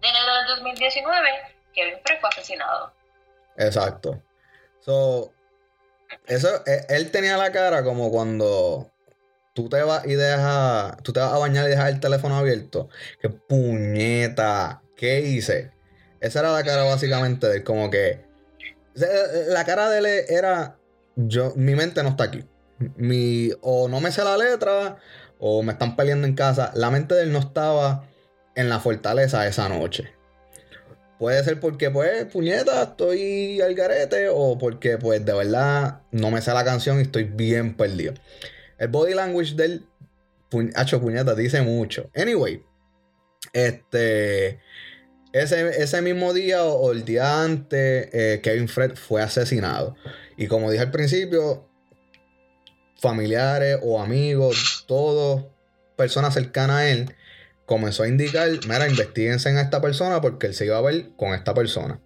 [0.00, 2.92] de enero del 2019, Kevin Frey fue asesinado.
[3.56, 4.20] Exacto.
[4.84, 5.32] So,
[6.26, 8.90] eso, eh, él tenía la cara como cuando
[9.54, 12.88] tú te vas y dejas, tú te vas a bañar y dejas el teléfono abierto.
[13.20, 15.72] Que puñeta, ¿qué hice?
[16.20, 18.24] Esa era la cara básicamente de él, como que
[18.94, 20.76] la cara de él era
[21.16, 22.44] yo, mi mente no está aquí.
[22.96, 24.98] Mi, o no me sé la letra,
[25.38, 26.72] o me están peleando en casa.
[26.74, 28.04] La mente de él no estaba
[28.54, 30.15] en la fortaleza esa noche.
[31.18, 36.42] Puede ser porque, pues, puñeta, estoy al garete, o porque, pues, de verdad no me
[36.42, 38.12] sé la canción y estoy bien perdido.
[38.78, 39.86] El body language del
[40.50, 42.10] pu- hacho puñeta dice mucho.
[42.14, 42.62] Anyway,
[43.52, 44.60] Este.
[45.32, 49.94] Ese, ese mismo día o, el día antes, eh, Kevin Fred fue asesinado.
[50.38, 51.68] Y como dije al principio,
[52.98, 55.44] familiares o amigos, todos,
[55.96, 57.14] personas cercanas a él,
[57.66, 61.34] comenzó a indicar, mira, investiguense en esta persona porque él se iba a ver con
[61.34, 62.00] esta persona.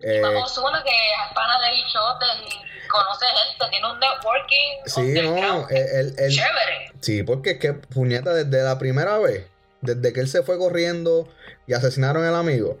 [0.00, 4.72] Eh, Vamos, uno que es pana de bichotes y conoce gente, tiene un networking.
[4.86, 6.92] sí, no, él- él- Chévere.
[7.00, 9.46] sí, porque es que, puñeta, desde la primera vez,
[9.80, 11.28] desde que él se fue corriendo
[11.66, 12.78] y asesinaron al amigo,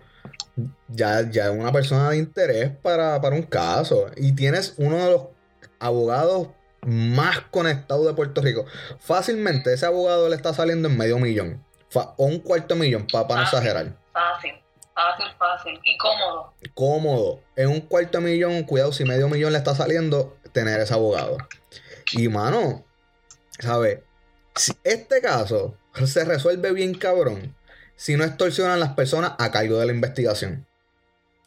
[0.88, 4.10] ya, ya es una persona de interés para, para un caso.
[4.16, 5.22] Y tienes uno de los
[5.78, 6.48] abogados
[6.82, 8.66] más conectados de Puerto Rico.
[8.98, 11.64] Fácilmente ese abogado le está saliendo en medio millón.
[11.94, 13.94] O un cuarto millón, para no exagerar.
[14.12, 14.52] Fácil,
[14.94, 15.80] fácil, fácil.
[15.84, 16.54] Y cómodo.
[16.74, 17.40] Cómodo.
[17.56, 21.36] En un cuarto millón, cuidado, si medio millón le está saliendo, tener ese abogado.
[22.12, 22.84] Y mano,
[23.58, 24.00] ¿sabes?
[24.54, 27.54] Si este caso se resuelve bien cabrón,
[27.96, 30.66] si no extorsionan las personas a cargo de la investigación.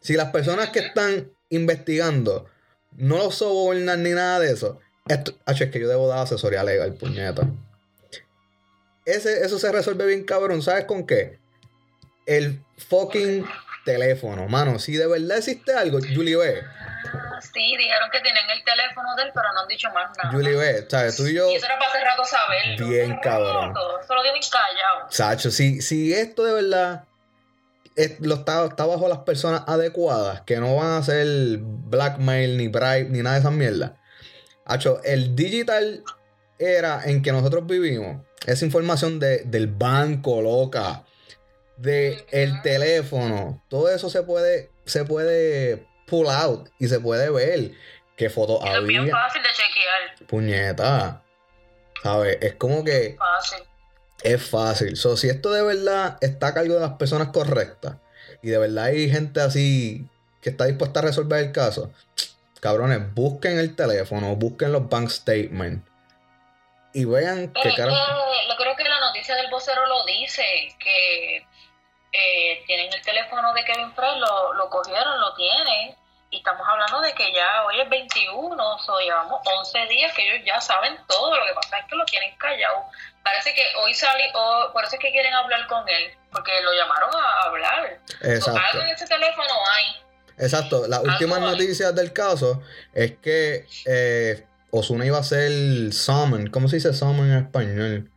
[0.00, 2.46] Si las personas que están investigando
[2.92, 6.94] no lo sobornan ni nada de eso, esto, es que yo debo dar asesoría legal,
[6.94, 7.48] puñeta.
[9.06, 11.38] Ese, eso se resuelve bien cabrón, ¿sabes con qué?
[12.26, 13.46] El fucking
[13.84, 14.78] teléfono, mano.
[14.80, 16.62] Si de verdad existe algo, Julie B.
[17.40, 20.32] Sí, dijeron que tienen el teléfono de él, pero no han dicho más nada.
[20.34, 21.16] Julie B, ¿sabes?
[21.16, 21.48] Tú y yo.
[21.50, 22.88] Y eso era para hace rato saberlo.
[22.88, 23.74] Bien cabrón.
[24.02, 25.06] Eso lo tienen callado.
[25.10, 27.04] Sacho, si, si esto de verdad
[27.94, 31.26] es- lo está, está bajo las personas adecuadas, que no van a hacer
[31.60, 33.92] blackmail, ni bribe, ni nada de esas mierdas.
[34.64, 36.02] Hacho, el digital
[36.58, 41.04] era en que nosotros vivimos, esa información de, del banco, loca,
[41.76, 47.72] de el teléfono, todo eso se puede, se puede pull out y se puede ver
[48.16, 49.12] qué fotos Eso es bien había.
[49.12, 50.26] fácil de chequear.
[50.28, 51.22] Puñeta.
[52.02, 52.38] ¿Sabes?
[52.40, 53.58] Es como que Fácil.
[54.22, 54.96] es fácil.
[54.96, 57.96] So, si esto de verdad está a cargo de las personas correctas
[58.42, 60.08] y de verdad hay gente así
[60.40, 61.90] que está dispuesta a resolver el caso,
[62.60, 65.82] cabrones, busquen el teléfono, busquen los bank statements
[66.96, 70.42] y vean Pero qué yo creo que la noticia del vocero lo dice,
[70.80, 71.46] que
[72.10, 75.94] eh, tienen el teléfono de Kevin Frey, lo, lo cogieron, lo tienen,
[76.30, 80.26] y estamos hablando de que ya hoy es 21, o sea, llevamos 11 días que
[80.26, 82.84] ellos ya saben todo, lo que pasa es que lo tienen callado.
[83.22, 86.72] Parece que hoy sale, o por eso es que quieren hablar con él, porque lo
[86.72, 87.98] llamaron a hablar.
[88.08, 88.60] So, Exacto.
[88.70, 89.84] algo en ese teléfono hay.
[90.38, 90.86] Exacto.
[90.88, 91.44] Las últimas hay.
[91.44, 92.62] noticias del caso
[92.94, 96.48] es que eh, Osuna iba a ser summon.
[96.48, 98.10] ¿Cómo se dice summon en español?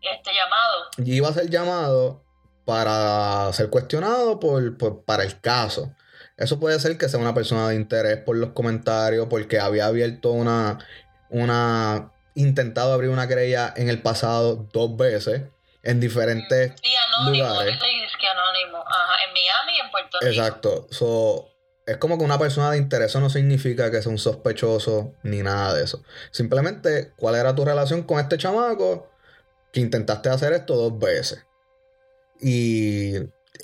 [0.00, 0.84] Este llamado.
[0.98, 2.24] y iba a ser llamado
[2.64, 5.92] para ser cuestionado por, por- para el caso.
[6.36, 10.30] Eso puede ser que sea una persona de interés por los comentarios, porque había abierto
[10.30, 10.78] una,
[11.30, 15.42] una, intentado abrir una querella en el pasado dos veces
[15.82, 17.78] en diferentes Y anónimo, lugares.
[18.20, 18.78] que anónimo.
[18.86, 20.32] Ajá, en Miami y en Puerto Rico.
[20.32, 20.86] Exacto.
[20.90, 21.48] So,
[21.88, 25.72] es como que una persona de interés no significa que sea un sospechoso ni nada
[25.72, 26.02] de eso.
[26.30, 29.10] Simplemente, ¿cuál era tu relación con este chamaco
[29.72, 31.46] que intentaste hacer esto dos veces?
[32.40, 33.14] Y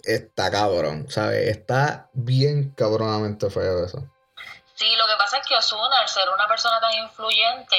[0.05, 1.51] está cabrón, ¿sabes?
[1.51, 3.99] Está bien cabronamente feo eso.
[4.75, 7.77] Sí, lo que pasa es que Osuna, al ser una persona tan influyente,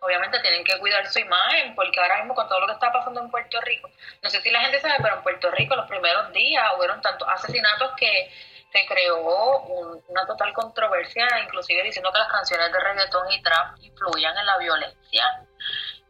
[0.00, 3.20] obviamente tienen que cuidar su imagen, porque ahora mismo con todo lo que está pasando
[3.20, 3.88] en Puerto Rico,
[4.20, 7.28] no sé si la gente sabe, pero en Puerto Rico los primeros días hubieron tantos
[7.28, 8.32] asesinatos que
[8.86, 14.36] creó un- una total controversia, inclusive diciendo que las canciones de reggaetón y trap influían
[14.36, 15.24] en la violencia.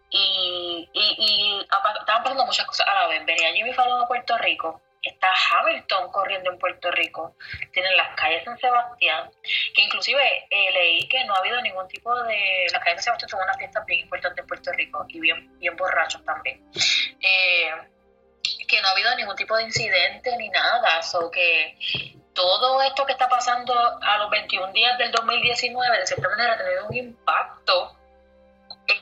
[0.08, 3.24] Y, y, estaban pasando muchas cosas a la vez.
[3.26, 7.36] Venía Jimmy Fallon a Puerto Rico, está Hamilton corriendo en Puerto Rico,
[7.72, 9.30] tienen las calles en Sebastián,
[9.74, 12.66] que inclusive eh, leí que no ha habido ningún tipo de...
[12.72, 15.76] Las calles de Sebastián son una fiesta bien importante en Puerto Rico y bien, bien
[15.76, 16.64] borrachos también.
[17.20, 17.70] Eh,
[18.66, 21.76] que no ha habido ningún tipo de incidente ni nada, so que
[22.36, 26.58] todo esto que está pasando a los 21 días del 2019 de cierta manera ha
[26.58, 27.96] tenido un impacto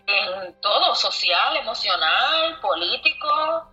[0.06, 3.70] en todo, social, emocional, político.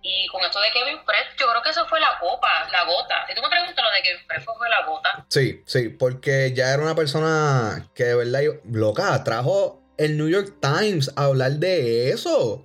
[0.00, 3.26] Y con esto de Kevin Fred, yo creo que eso fue la copa, la gota.
[3.28, 5.26] Si tú me preguntas lo de Kevin Fred, fue la gota.
[5.28, 10.28] Sí, sí, porque ya era una persona que de verdad, yo- loca, trajo el New
[10.28, 12.64] York Times a hablar de eso.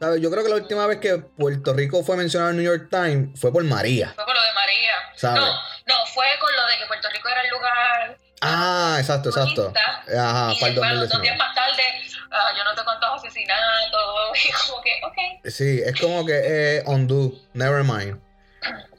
[0.00, 0.22] ¿Sabes?
[0.22, 2.88] Yo creo que la última vez que Puerto Rico fue mencionado en el New York
[2.90, 4.12] Times fue por María.
[4.14, 4.93] Fue con lo de María.
[5.16, 5.40] ¿Sabe?
[5.40, 8.18] No, no, fue con lo de que Puerto Rico era el lugar.
[8.40, 9.72] Ah, exacto, exacto.
[10.18, 11.22] Ajá, y después, los dos 2019.
[11.22, 11.82] días más tarde,
[12.30, 14.00] ah, yo no te cuántos asesinatos.
[14.44, 15.50] Y como que, ok.
[15.50, 18.20] Sí, es como que eh, undo, never mind.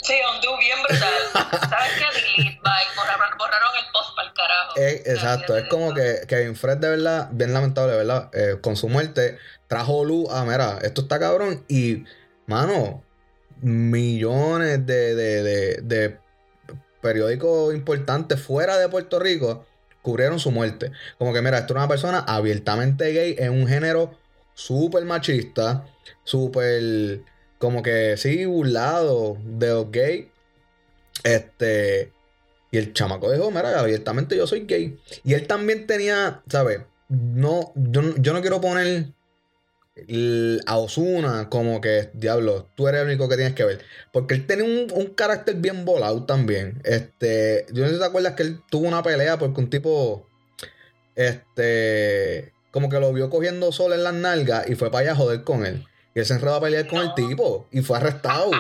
[0.01, 1.13] Sí, Hondu bien brutal.
[1.69, 2.37] ¿Sabes qué?
[2.37, 2.95] Delete, bye.
[2.95, 4.73] Borraron, borraron el post para el carajo.
[4.77, 8.29] Eh, exacto, es como que Kevin Fred de verdad, bien lamentable, ¿verdad?
[8.33, 12.03] Eh, con su muerte trajo luz a, mira, esto está cabrón y
[12.45, 13.03] mano,
[13.61, 16.17] millones de, de, de,
[17.01, 19.65] periódicos importantes fuera de Puerto Rico
[20.01, 20.91] cubrieron su muerte.
[21.17, 24.17] Como que, mira, esto es una persona abiertamente gay en un género
[24.53, 25.85] súper machista,
[26.23, 27.21] súper,
[27.57, 30.27] como que sí, burlado de los gays.
[31.23, 32.11] Este,
[32.71, 34.99] y el chamaco dijo, mira, abiertamente yo soy gay.
[35.23, 36.81] Y él también tenía, ¿sabes?
[37.09, 39.14] No, yo, yo no quiero poner
[40.67, 43.81] a Osuna como que, diablo, tú eres el único que tienes que ver.
[44.11, 46.81] Porque él tenía un, un carácter bien volado también.
[46.83, 50.27] Este, yo no sé si te acuerdas que él tuvo una pelea porque un tipo,
[51.15, 55.15] este, como que lo vio cogiendo sol en las nalgas y fue para allá a
[55.15, 55.85] joder con él.
[56.13, 58.51] Y él se enredó a pelear con el tipo y fue arrestado.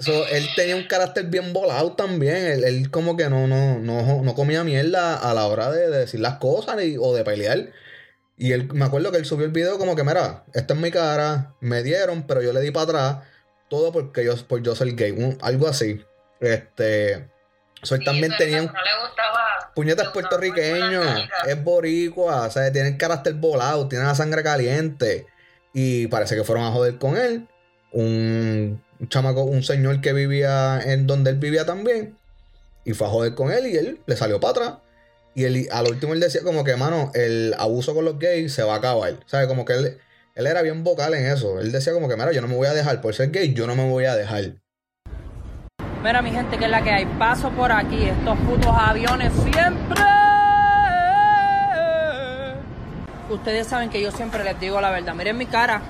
[0.00, 2.36] So, él tenía un carácter bien volado también.
[2.46, 5.98] Él, él como que no, no, no, no comía mierda a la hora de, de
[5.98, 7.72] decir las cosas ni- o de pelear.
[8.38, 10.90] Y él, me acuerdo que él subió el video como que, mira, esta es mi
[10.92, 13.16] cara, me dieron, pero yo le di para atrás.
[13.68, 15.10] Todo porque yo, por yo ser gay.
[15.10, 16.02] un- algo así.
[16.40, 17.28] Este.
[17.82, 19.72] So, él Sí, también tenía era, un No le gustaba.
[19.74, 21.00] puñetas puertorriqueño,
[21.46, 25.26] es boricua, o sea, tiene el carácter volado, tiene la sangre caliente.
[25.74, 27.46] Y parece que fueron a joder con él.
[27.92, 32.16] Un, un chamaco, un señor que vivía en donde él vivía también.
[32.84, 34.74] Y fue a joder con él y él le salió para atrás.
[35.38, 38.74] Y al último él decía como que, mano, el abuso con los gays se va
[38.74, 39.20] a acabar.
[39.26, 39.46] ¿Sabes?
[39.46, 40.00] Como que él,
[40.34, 41.60] él era bien vocal en eso.
[41.60, 43.68] Él decía como que, mira, yo no me voy a dejar por ser gay, yo
[43.68, 44.54] no me voy a dejar.
[46.02, 47.06] Mira, mi gente, que es la que hay.
[47.20, 50.02] Paso por aquí, estos putos aviones siempre.
[53.30, 55.14] Ustedes saben que yo siempre les digo la verdad.
[55.14, 55.82] Miren mi cara.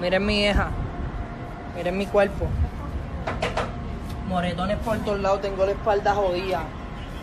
[0.00, 0.70] Miren mi hija.
[1.76, 2.48] Miren mi cuerpo.
[4.28, 6.62] Moretones por todos lados, tengo la espalda jodida.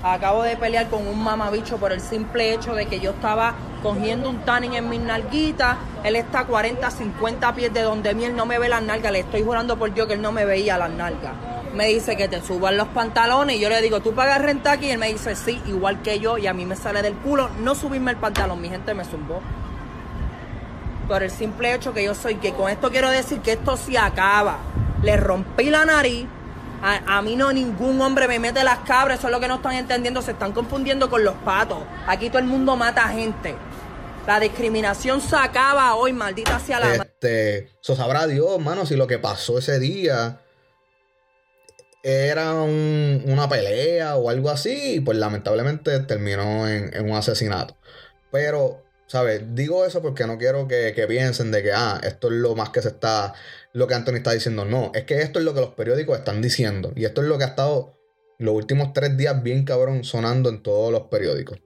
[0.01, 4.27] Acabo de pelear con un mamabicho por el simple hecho de que yo estaba cogiendo
[4.27, 5.77] un tanning en mis nalguitas.
[6.03, 9.11] Él está a 40, 50 pies de donde mí, él no me ve las nalgas.
[9.11, 11.33] Le estoy jurando por Dios que él no me veía las nalgas.
[11.75, 14.87] Me dice que te suban los pantalones y yo le digo, ¿tú pagas renta aquí?
[14.87, 16.39] Y él me dice, sí, igual que yo.
[16.39, 18.59] Y a mí me sale del culo no subirme el pantalón.
[18.61, 19.41] Mi gente me zumbó.
[21.07, 23.95] Por el simple hecho que yo soy que con esto quiero decir que esto se
[23.95, 24.57] acaba.
[25.03, 26.25] Le rompí la nariz.
[26.87, 29.55] A, a mí no ningún hombre me mete las cabras, eso es lo que no
[29.55, 31.79] están entendiendo, se están confundiendo con los patos.
[32.05, 33.55] Aquí todo el mundo mata gente.
[34.27, 36.93] La discriminación se acaba hoy, maldita sea la.
[36.95, 40.39] Este, eso sabrá Dios, mano, si lo que pasó ese día
[42.03, 47.75] era un- una pelea o algo así, pues lamentablemente terminó en, en un asesinato.
[48.31, 49.41] Pero, ¿sabes?
[49.55, 52.69] Digo eso porque no quiero que, que piensen de que, ah, esto es lo más
[52.69, 53.33] que se está,
[53.75, 54.63] lo que Anthony está diciendo.
[54.63, 56.93] No, es que esto es lo que los periódicos están diciendo.
[56.95, 57.99] Y esto es lo que ha estado
[58.39, 61.59] los últimos tres días bien cabrón sonando en todos los periódicos.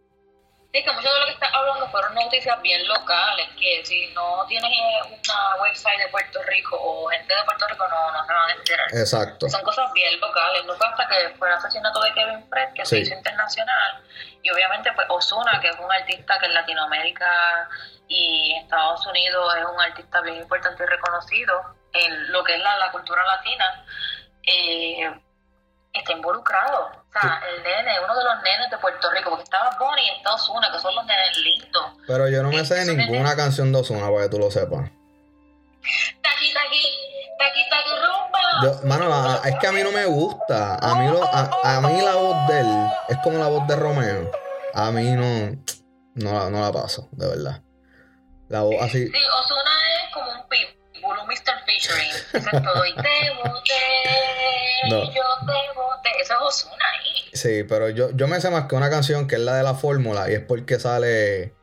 [0.73, 4.43] Sí, que mucho de lo que estás hablando fueron noticias bien locales, que si no
[4.47, 4.71] tienes
[5.05, 8.53] una website de Puerto Rico o gente de Puerto Rico no, no se van a
[8.53, 8.87] enterar.
[8.91, 9.47] Exacto.
[9.47, 10.65] Son cosas bien locales.
[10.65, 14.03] No fue hasta que fue el asesinato de Kevin Fred que se hizo internacional.
[14.41, 17.69] Y obviamente, pues Osuna, que es un artista que en Latinoamérica
[18.07, 22.77] y Estados Unidos es un artista bien importante y reconocido en lo que es la,
[22.77, 23.85] la cultura latina,
[24.43, 25.21] eh,
[25.93, 26.85] está involucrado.
[27.09, 30.17] O sea, el nene, uno de los nenes de Puerto Rico, porque estaba Bonnie y
[30.17, 31.85] está Osuna, que son los nenes lindos.
[32.07, 34.89] Pero yo no me sé ninguna canción de Ozuna para que tú lo sepas.
[36.21, 36.81] Taqui, taqui,
[37.39, 38.39] taqui, taqui, rumba.
[38.63, 40.75] Yo, mano, es que a mí no me gusta.
[40.75, 43.75] A mí, lo, a, a mí la voz de él es como la voz de
[43.75, 44.31] Romeo.
[44.73, 45.55] A mí no,
[46.15, 47.61] no, la- no la paso, de verdad.
[48.49, 49.07] La voz así.
[49.07, 49.98] Sí, Osuna es
[51.17, 51.63] un Mr.
[51.65, 52.09] Featuring.
[52.33, 52.85] Eso es todo.
[52.85, 55.03] Y te boté, No.
[55.05, 56.09] yo te boté.
[56.21, 57.29] Eso es Osuna ahí.
[57.33, 59.73] Sí, pero yo, yo me sé más que una canción que es la de la
[59.75, 61.53] fórmula y es porque sale.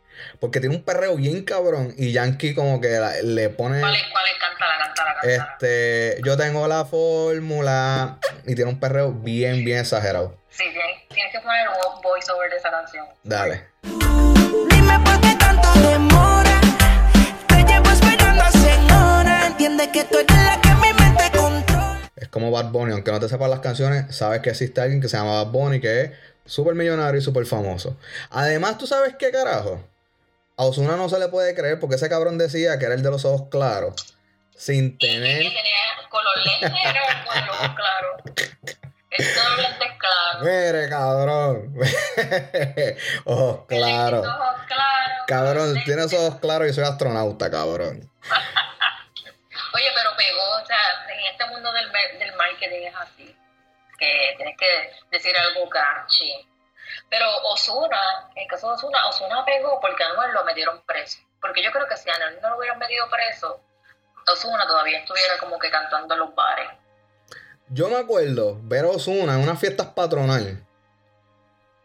[0.40, 3.80] Porque tiene un perreo bien cabrón y Yankee como que la- le pone.
[3.80, 4.02] ¿Cuál es?
[4.11, 4.32] ¿Cuál es?
[4.40, 5.46] Cántala, cántala, cántala.
[5.52, 10.38] Este, yo tengo la fórmula y tiene un perreo bien, bien exagerado.
[10.48, 13.06] Sí, tienes, tienes que poner un voiceover de esa canción.
[13.25, 13.66] Dale.
[13.83, 16.60] Dime por qué tanto demora.
[17.48, 18.73] Te llevo esperando hace
[19.67, 22.10] que tú eres la que mi mente controla.
[22.14, 25.08] Es como Bad Bunny, aunque no te sepas las canciones, sabes que existe alguien que
[25.08, 26.10] se llama Bad Bunny que es
[26.44, 27.96] súper millonario y súper famoso.
[28.31, 29.85] Además, ¿tú sabes qué carajo?
[30.56, 33.10] A Ozuna no se le puede creer porque ese cabrón decía que era el de
[33.10, 34.17] los ojos claros.
[34.56, 35.38] Sin Que tener.
[35.38, 35.52] tenía
[36.08, 38.23] con los lentes era con los ojos claros.
[39.10, 40.42] Es todos los lentes claros.
[40.42, 41.75] Mire, cabrón.
[43.25, 44.27] ojos claros.
[44.27, 45.25] Ojos claros.
[45.27, 48.08] Cabrón, tienes ojos claros y soy astronauta, cabrón.
[53.99, 56.33] Que tienes que decir algo catchy.
[57.11, 61.19] Pero Osuna, en caso de Osuna, Osuna pegó porque a Anuel lo metieron preso.
[61.40, 63.61] Porque yo creo que si a Anuel no lo hubieran metido preso,
[64.33, 66.69] Osuna todavía estuviera como que cantando en los bares.
[67.69, 70.59] Yo me acuerdo ver a Ozuna en unas fiestas patronales.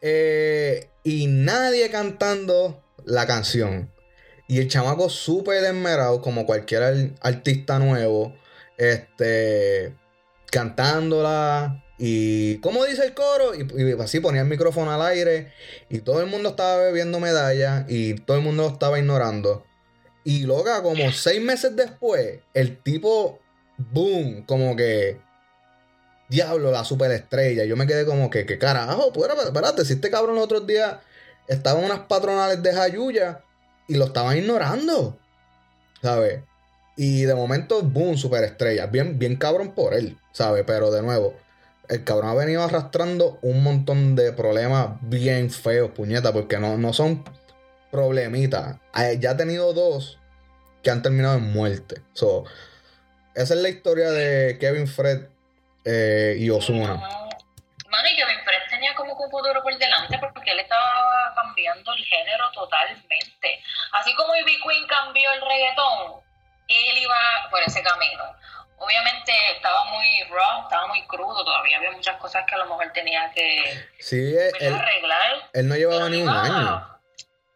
[0.02, 3.92] eh, y nadie cantando la canción.
[4.48, 8.36] Y el chamaco súper desmerado, como cualquier al- artista nuevo.
[8.78, 9.96] Este.
[10.52, 11.84] Cantándola.
[12.04, 12.58] Y.
[12.62, 13.54] ¿Cómo dice el coro?
[13.54, 15.54] Y, así ponía el micrófono al aire.
[15.88, 17.86] Y todo el mundo estaba bebiendo medallas.
[17.88, 19.64] Y todo el mundo lo estaba ignorando.
[20.24, 23.40] Y loca, como seis meses después, el tipo.
[23.78, 24.46] Boom.
[24.48, 25.22] Como que.
[26.28, 27.66] Diablo, la superestrella.
[27.66, 29.14] Yo me quedé como que, ¿qué carajo?
[29.14, 30.96] Pues, espérate, si este cabrón los otros días
[31.48, 33.44] estaba en unas patronales de Jayuya
[33.88, 35.20] y lo estaban ignorando.
[36.02, 36.42] ¿Sabes?
[36.96, 38.88] Y de momento, boom, superestrella.
[38.88, 40.64] Bien, bien cabrón por él, ¿sabes?
[40.66, 41.36] Pero de nuevo,
[41.92, 46.94] el cabrón ha venido arrastrando un montón de problemas bien feos, puñeta, porque no, no
[46.94, 47.26] son
[47.92, 48.78] problemitas.
[48.96, 50.18] Eh, Ya ha tenido dos
[50.82, 52.02] que han terminado en muerte.
[53.36, 55.28] Esa es la historia de Kevin Fred
[55.84, 56.96] eh, y Osuna.
[56.96, 62.06] Mano, Kevin Fred tenía como que un futuro por delante porque él estaba cambiando el
[62.06, 63.60] género totalmente.
[63.92, 66.22] Así como Ivy Queen cambió el reggaetón,
[66.70, 68.24] él iba por ese camino.
[68.84, 72.92] Obviamente estaba muy raw, estaba muy crudo, todavía había muchas cosas que a lo mejor
[72.94, 75.50] tenía que Sí, arreglar.
[75.54, 76.88] él no llevaba ni un año.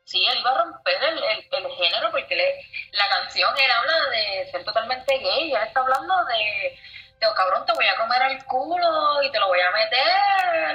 [0.04, 2.62] Sí, él iba a romper el, el, el género porque le-
[2.92, 6.78] la canción él habla de ser totalmente gay, él está hablando de,
[7.20, 9.98] de, "Oh, cabrón, te voy a comer el culo y te lo voy a meter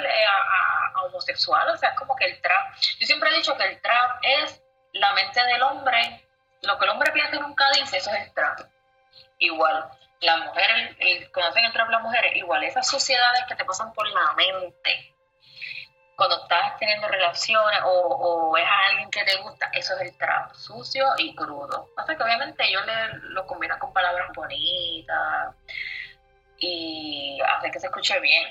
[0.05, 3.35] eh, a, a- a homosexual, o sea, es como que el trap, yo siempre he
[3.35, 4.61] dicho que el trap es
[4.95, 6.27] la mente del hombre,
[6.63, 8.59] lo que el hombre piensa nunca dice, eso es el trap.
[9.39, 9.89] Igual,
[10.21, 14.07] las mujeres, el- conocen el trap las mujeres, igual, esas sociedades que te pasan por
[14.09, 15.15] la mente
[16.17, 20.19] cuando estás teniendo relaciones o, o es a alguien que te gusta, eso es el
[20.19, 21.89] trap, sucio y crudo.
[21.97, 22.83] Pasa que obviamente ellos
[23.31, 25.55] lo combinan con palabras bonitas
[26.59, 28.45] y hace que se escuche bien.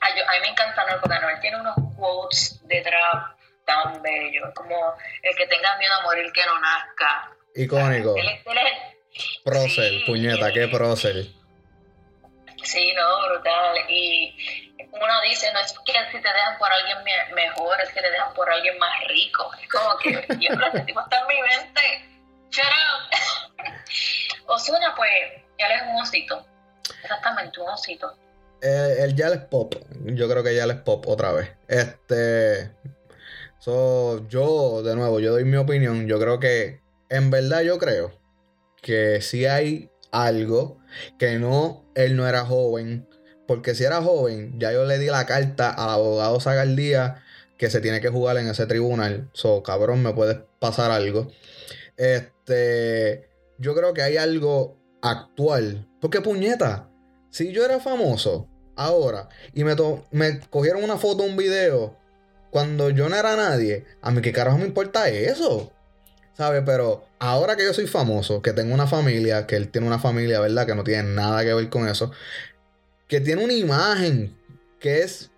[0.00, 4.02] A, yo- a mí me encanta Anuel porque Anuel tiene unos quotes de trap tan
[4.02, 4.76] bellos, como
[5.22, 7.30] el que tenga miedo a morir que no nazca.
[7.54, 8.14] Icónico.
[8.16, 8.93] Él, es- él es-
[9.44, 11.26] Prócer, Sí, puñeta, qué prócer.
[12.62, 13.76] Sí, no, brutal.
[13.88, 14.34] Y
[14.90, 18.10] uno dice, no es que si te dejan por alguien me- mejor, es que te
[18.10, 19.50] dejan por alguien más rico.
[19.62, 21.80] Es como que, diablo, este tipo está en mi mente.
[22.50, 23.64] Shut up.
[24.46, 25.10] Osuna, pues,
[25.58, 26.46] él es un osito.
[27.02, 28.16] Exactamente, un osito.
[28.62, 29.74] Eh, el ya es pop.
[30.04, 31.52] Yo creo que ya es pop otra vez.
[31.68, 32.70] Este.
[33.58, 36.06] So, yo, de nuevo, yo doy mi opinión.
[36.06, 38.23] Yo creo que, en verdad, yo creo
[38.84, 40.78] que sí hay algo
[41.18, 43.08] que no, él no era joven.
[43.48, 47.22] Porque si era joven, ya yo le di la carta al abogado Zagaldía
[47.58, 49.30] que se tiene que jugar en ese tribunal.
[49.32, 51.32] So, cabrón, me puedes pasar algo.
[51.96, 53.28] Este.
[53.58, 55.88] Yo creo que hay algo actual.
[56.00, 56.90] Porque puñeta.
[57.30, 59.74] Si yo era famoso ahora y me,
[60.12, 61.96] me cogieron una foto, un video,
[62.50, 65.72] cuando yo no era nadie, a mí qué carajo me importa eso.
[66.36, 66.62] ¿Sabes?
[66.66, 70.40] Pero ahora que yo soy famoso, que tengo una familia, que él tiene una familia,
[70.40, 70.66] ¿verdad?
[70.66, 72.10] Que no tiene nada que ver con eso.
[73.08, 74.36] Que tiene una imagen
[74.80, 75.30] que es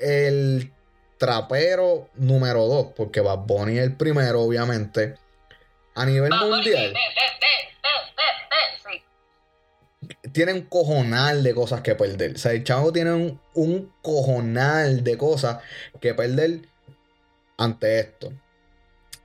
[0.00, 0.72] el
[1.18, 5.14] trapero número 2, porque Bad Bunny es el primero, obviamente.
[5.94, 6.92] A nivel mundial.
[6.92, 7.24] Ve, ve,
[8.84, 9.02] sí.
[10.32, 12.34] tiene un cojonal de cosas que perder.
[12.34, 15.62] O sea, el chavo tiene un, un cojonal de cosas
[16.00, 16.62] que perder
[17.56, 18.32] ante esto.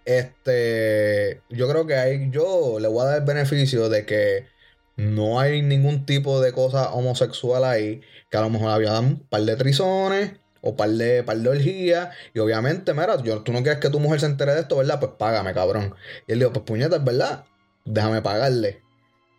[0.05, 4.47] Este, yo creo que ahí yo le voy a dar el beneficio de que
[4.95, 9.41] no hay ningún tipo de cosa homosexual ahí, que a lo mejor había un par
[9.41, 13.79] de trizones o par de, par de orgías, y obviamente, mira, yo, tú no quieres
[13.79, 14.99] que tu mujer se entere de esto, ¿verdad?
[14.99, 15.95] Pues págame, cabrón.
[16.27, 17.45] Y él dijo, pues puñetas, ¿verdad?
[17.83, 18.81] Déjame pagarle.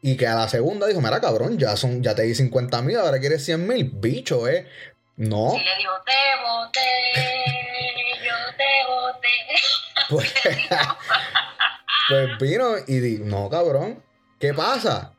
[0.00, 2.96] Y que a la segunda dijo, mira cabrón, ya son, ya te di 50 mil,
[2.96, 4.66] ahora quieres 100 mil, bicho, eh.
[5.16, 6.12] No, Y le dijo, te
[10.08, 10.32] pues,
[12.40, 14.02] vino y dijo, no cabrón,
[14.38, 15.14] ¿qué pasa?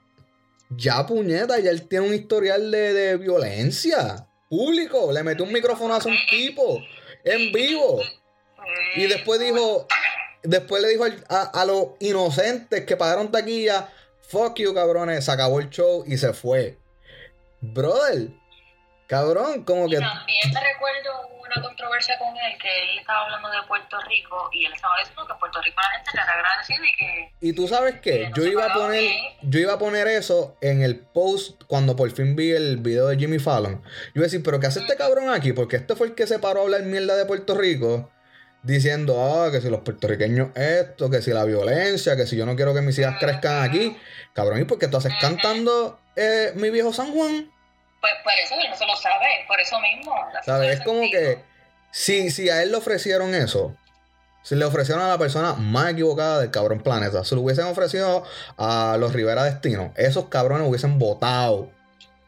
[0.70, 5.94] Ya puñeta, ya él tiene un historial de, de violencia público, le metió un micrófono
[5.94, 6.82] a un tipo
[7.24, 8.02] en vivo.
[8.96, 9.88] Y después dijo,
[10.44, 13.90] después le dijo a, a los inocentes que pagaron taquilla,
[14.22, 16.78] fuck you cabrones, se acabó el show y se fue.
[17.62, 18.30] Brother,
[19.08, 19.98] Cabrón, como que.
[19.98, 24.66] También me recuerdo una controversia con él, que él estaba hablando de Puerto Rico y
[24.66, 27.68] él estaba diciendo que Puerto Rico la gente le era agradecido y que Y tú
[27.68, 29.24] sabes qué, no yo iba a poner, bien.
[29.42, 33.18] yo iba a poner eso en el post cuando por fin vi el video de
[33.18, 33.82] Jimmy Fallon.
[33.84, 35.54] Yo iba a decir, pero ¿qué hace este cabrón aquí?
[35.54, 38.10] Porque este fue el que se paró a hablar mierda de Puerto Rico,
[38.64, 42.56] diciendo, ah, que si los puertorriqueños esto, que si la violencia, que si yo no
[42.56, 43.96] quiero que mis hijas crezcan aquí.
[44.34, 47.52] Cabrón, ¿y por qué tú haces cantando eh, mi viejo San Juan?
[48.04, 50.14] Pues por eso él no se lo sabe, por eso mismo.
[50.44, 50.80] ¿Sabes?
[50.80, 51.42] Es como que
[51.90, 53.78] si, si a él le ofrecieron eso,
[54.42, 58.26] si le ofrecieron a la persona más equivocada del cabrón planeta, si lo hubiesen ofrecido
[58.58, 61.72] a los Rivera Destino, esos cabrones hubiesen votado.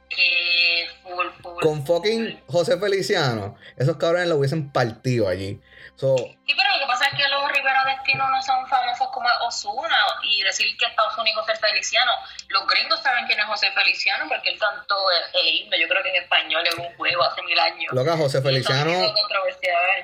[0.08, 5.60] Que full, full, Con fucking José Feliciano, esos cabrones lo hubiesen partido allí.
[5.98, 7.75] So, Sí, pero lo que pasa es que los Rivera
[8.06, 12.12] Destino no son famosos como Osuna y decir que Estados Unidos es Feliciano.
[12.50, 16.04] Los gringos saben quién es José Feliciano porque él cantó el, el himno, yo creo
[16.04, 17.94] que en español en un juego hace mil años.
[17.94, 18.92] loca, José Feliciano.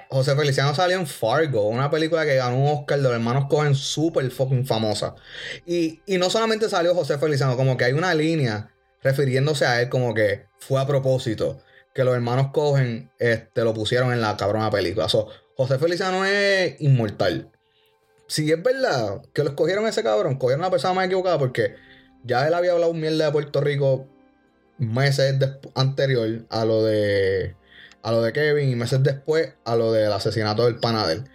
[0.10, 3.76] José Feliciano salió en Fargo, una película que ganó un Oscar de los hermanos Cohen
[3.76, 5.14] súper fucking famosa.
[5.66, 8.72] Y, y no solamente salió José Feliciano, como que hay una línea
[9.04, 11.62] refiriéndose a él como que fue a propósito
[11.94, 15.08] que los hermanos Cohen este, lo pusieron en la cabrona película.
[15.08, 17.52] So, José Feliciano es inmortal.
[18.32, 21.38] Si es verdad que lo escogieron a ese cabrón, cogieron a la persona más equivocada
[21.38, 21.76] porque
[22.24, 24.08] ya él había hablado mierda de Puerto Rico
[24.78, 25.38] meses
[25.76, 27.58] anterior a lo de
[28.04, 31.26] a lo de Kevin y meses después a lo del asesinato del panadel.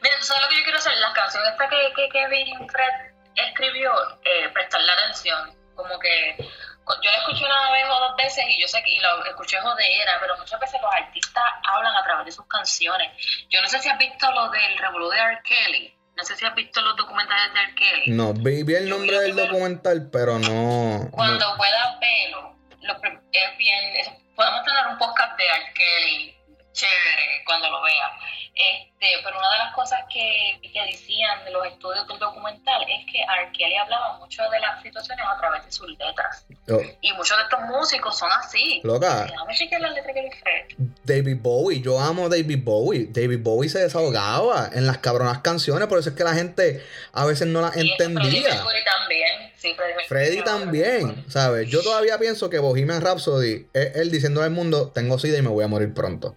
[0.00, 0.92] Mira, ¿tú sabes lo que yo quiero hacer?
[0.94, 3.90] La canción esta que, que Kevin Fred escribió,
[4.22, 5.56] eh, prestarle atención.
[5.74, 7.83] Como que yo la escuché una vez
[8.24, 11.94] veces y yo sé que y la escuché jodera, pero muchas veces los artistas hablan
[11.96, 13.10] a través de sus canciones.
[13.50, 15.40] Yo no sé si has visto lo del revolú de R.
[15.44, 15.94] Kelly.
[16.16, 17.74] No sé si has visto los documentales de R.
[17.74, 18.10] Kelly.
[18.16, 21.08] No, vi, vi el nombre del documental, pero no.
[21.10, 21.56] Cuando no.
[21.56, 22.94] puedas verlo, lo
[23.32, 23.96] es bien.
[23.96, 25.74] es- podemos tener un podcast de R.
[25.74, 26.36] Kelly
[26.74, 28.10] chévere cuando lo vea.
[28.54, 33.04] Este, pero una de las cosas que, que decían de los estudios del documental es
[33.10, 33.50] que R.
[33.56, 36.46] Kelly hablaba mucho de las situaciones a través de sus letras.
[36.68, 38.80] Oh, Y muchos de estos músicos son así.
[38.84, 39.24] Loca.
[39.24, 40.86] Déjame chequear las letras que le.
[41.04, 43.06] David Bowie, yo amo a David Bowie.
[43.10, 47.24] David Bowie se desahogaba en las cabronas canciones, por eso es que la gente a
[47.24, 48.22] veces no las Y entendía.
[48.54, 49.52] Mercury también.
[49.56, 49.74] Sí.
[50.08, 51.70] Freddy también, ¿sabes?
[51.70, 55.48] Yo todavía pienso que Bohemian Rhapsody es él diciendo al mundo, tengo sida y me
[55.48, 56.36] voy a morir pronto.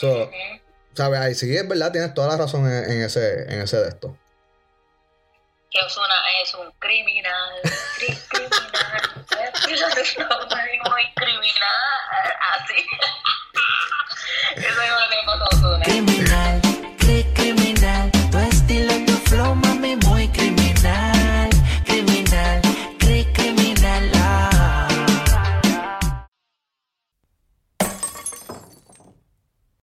[0.00, 0.60] So, uh -huh.
[0.94, 1.20] ¿Sabes?
[1.20, 4.16] Ahí sí es verdad, tienes toda la razón en, en ese, en ese de esto.
[5.70, 7.60] Que Osuna es un criminal,
[7.96, 9.26] cri criminal,
[11.14, 11.70] criminal,
[12.50, 12.86] así.
[14.56, 16.19] Eso es lo que pasa a Osuna.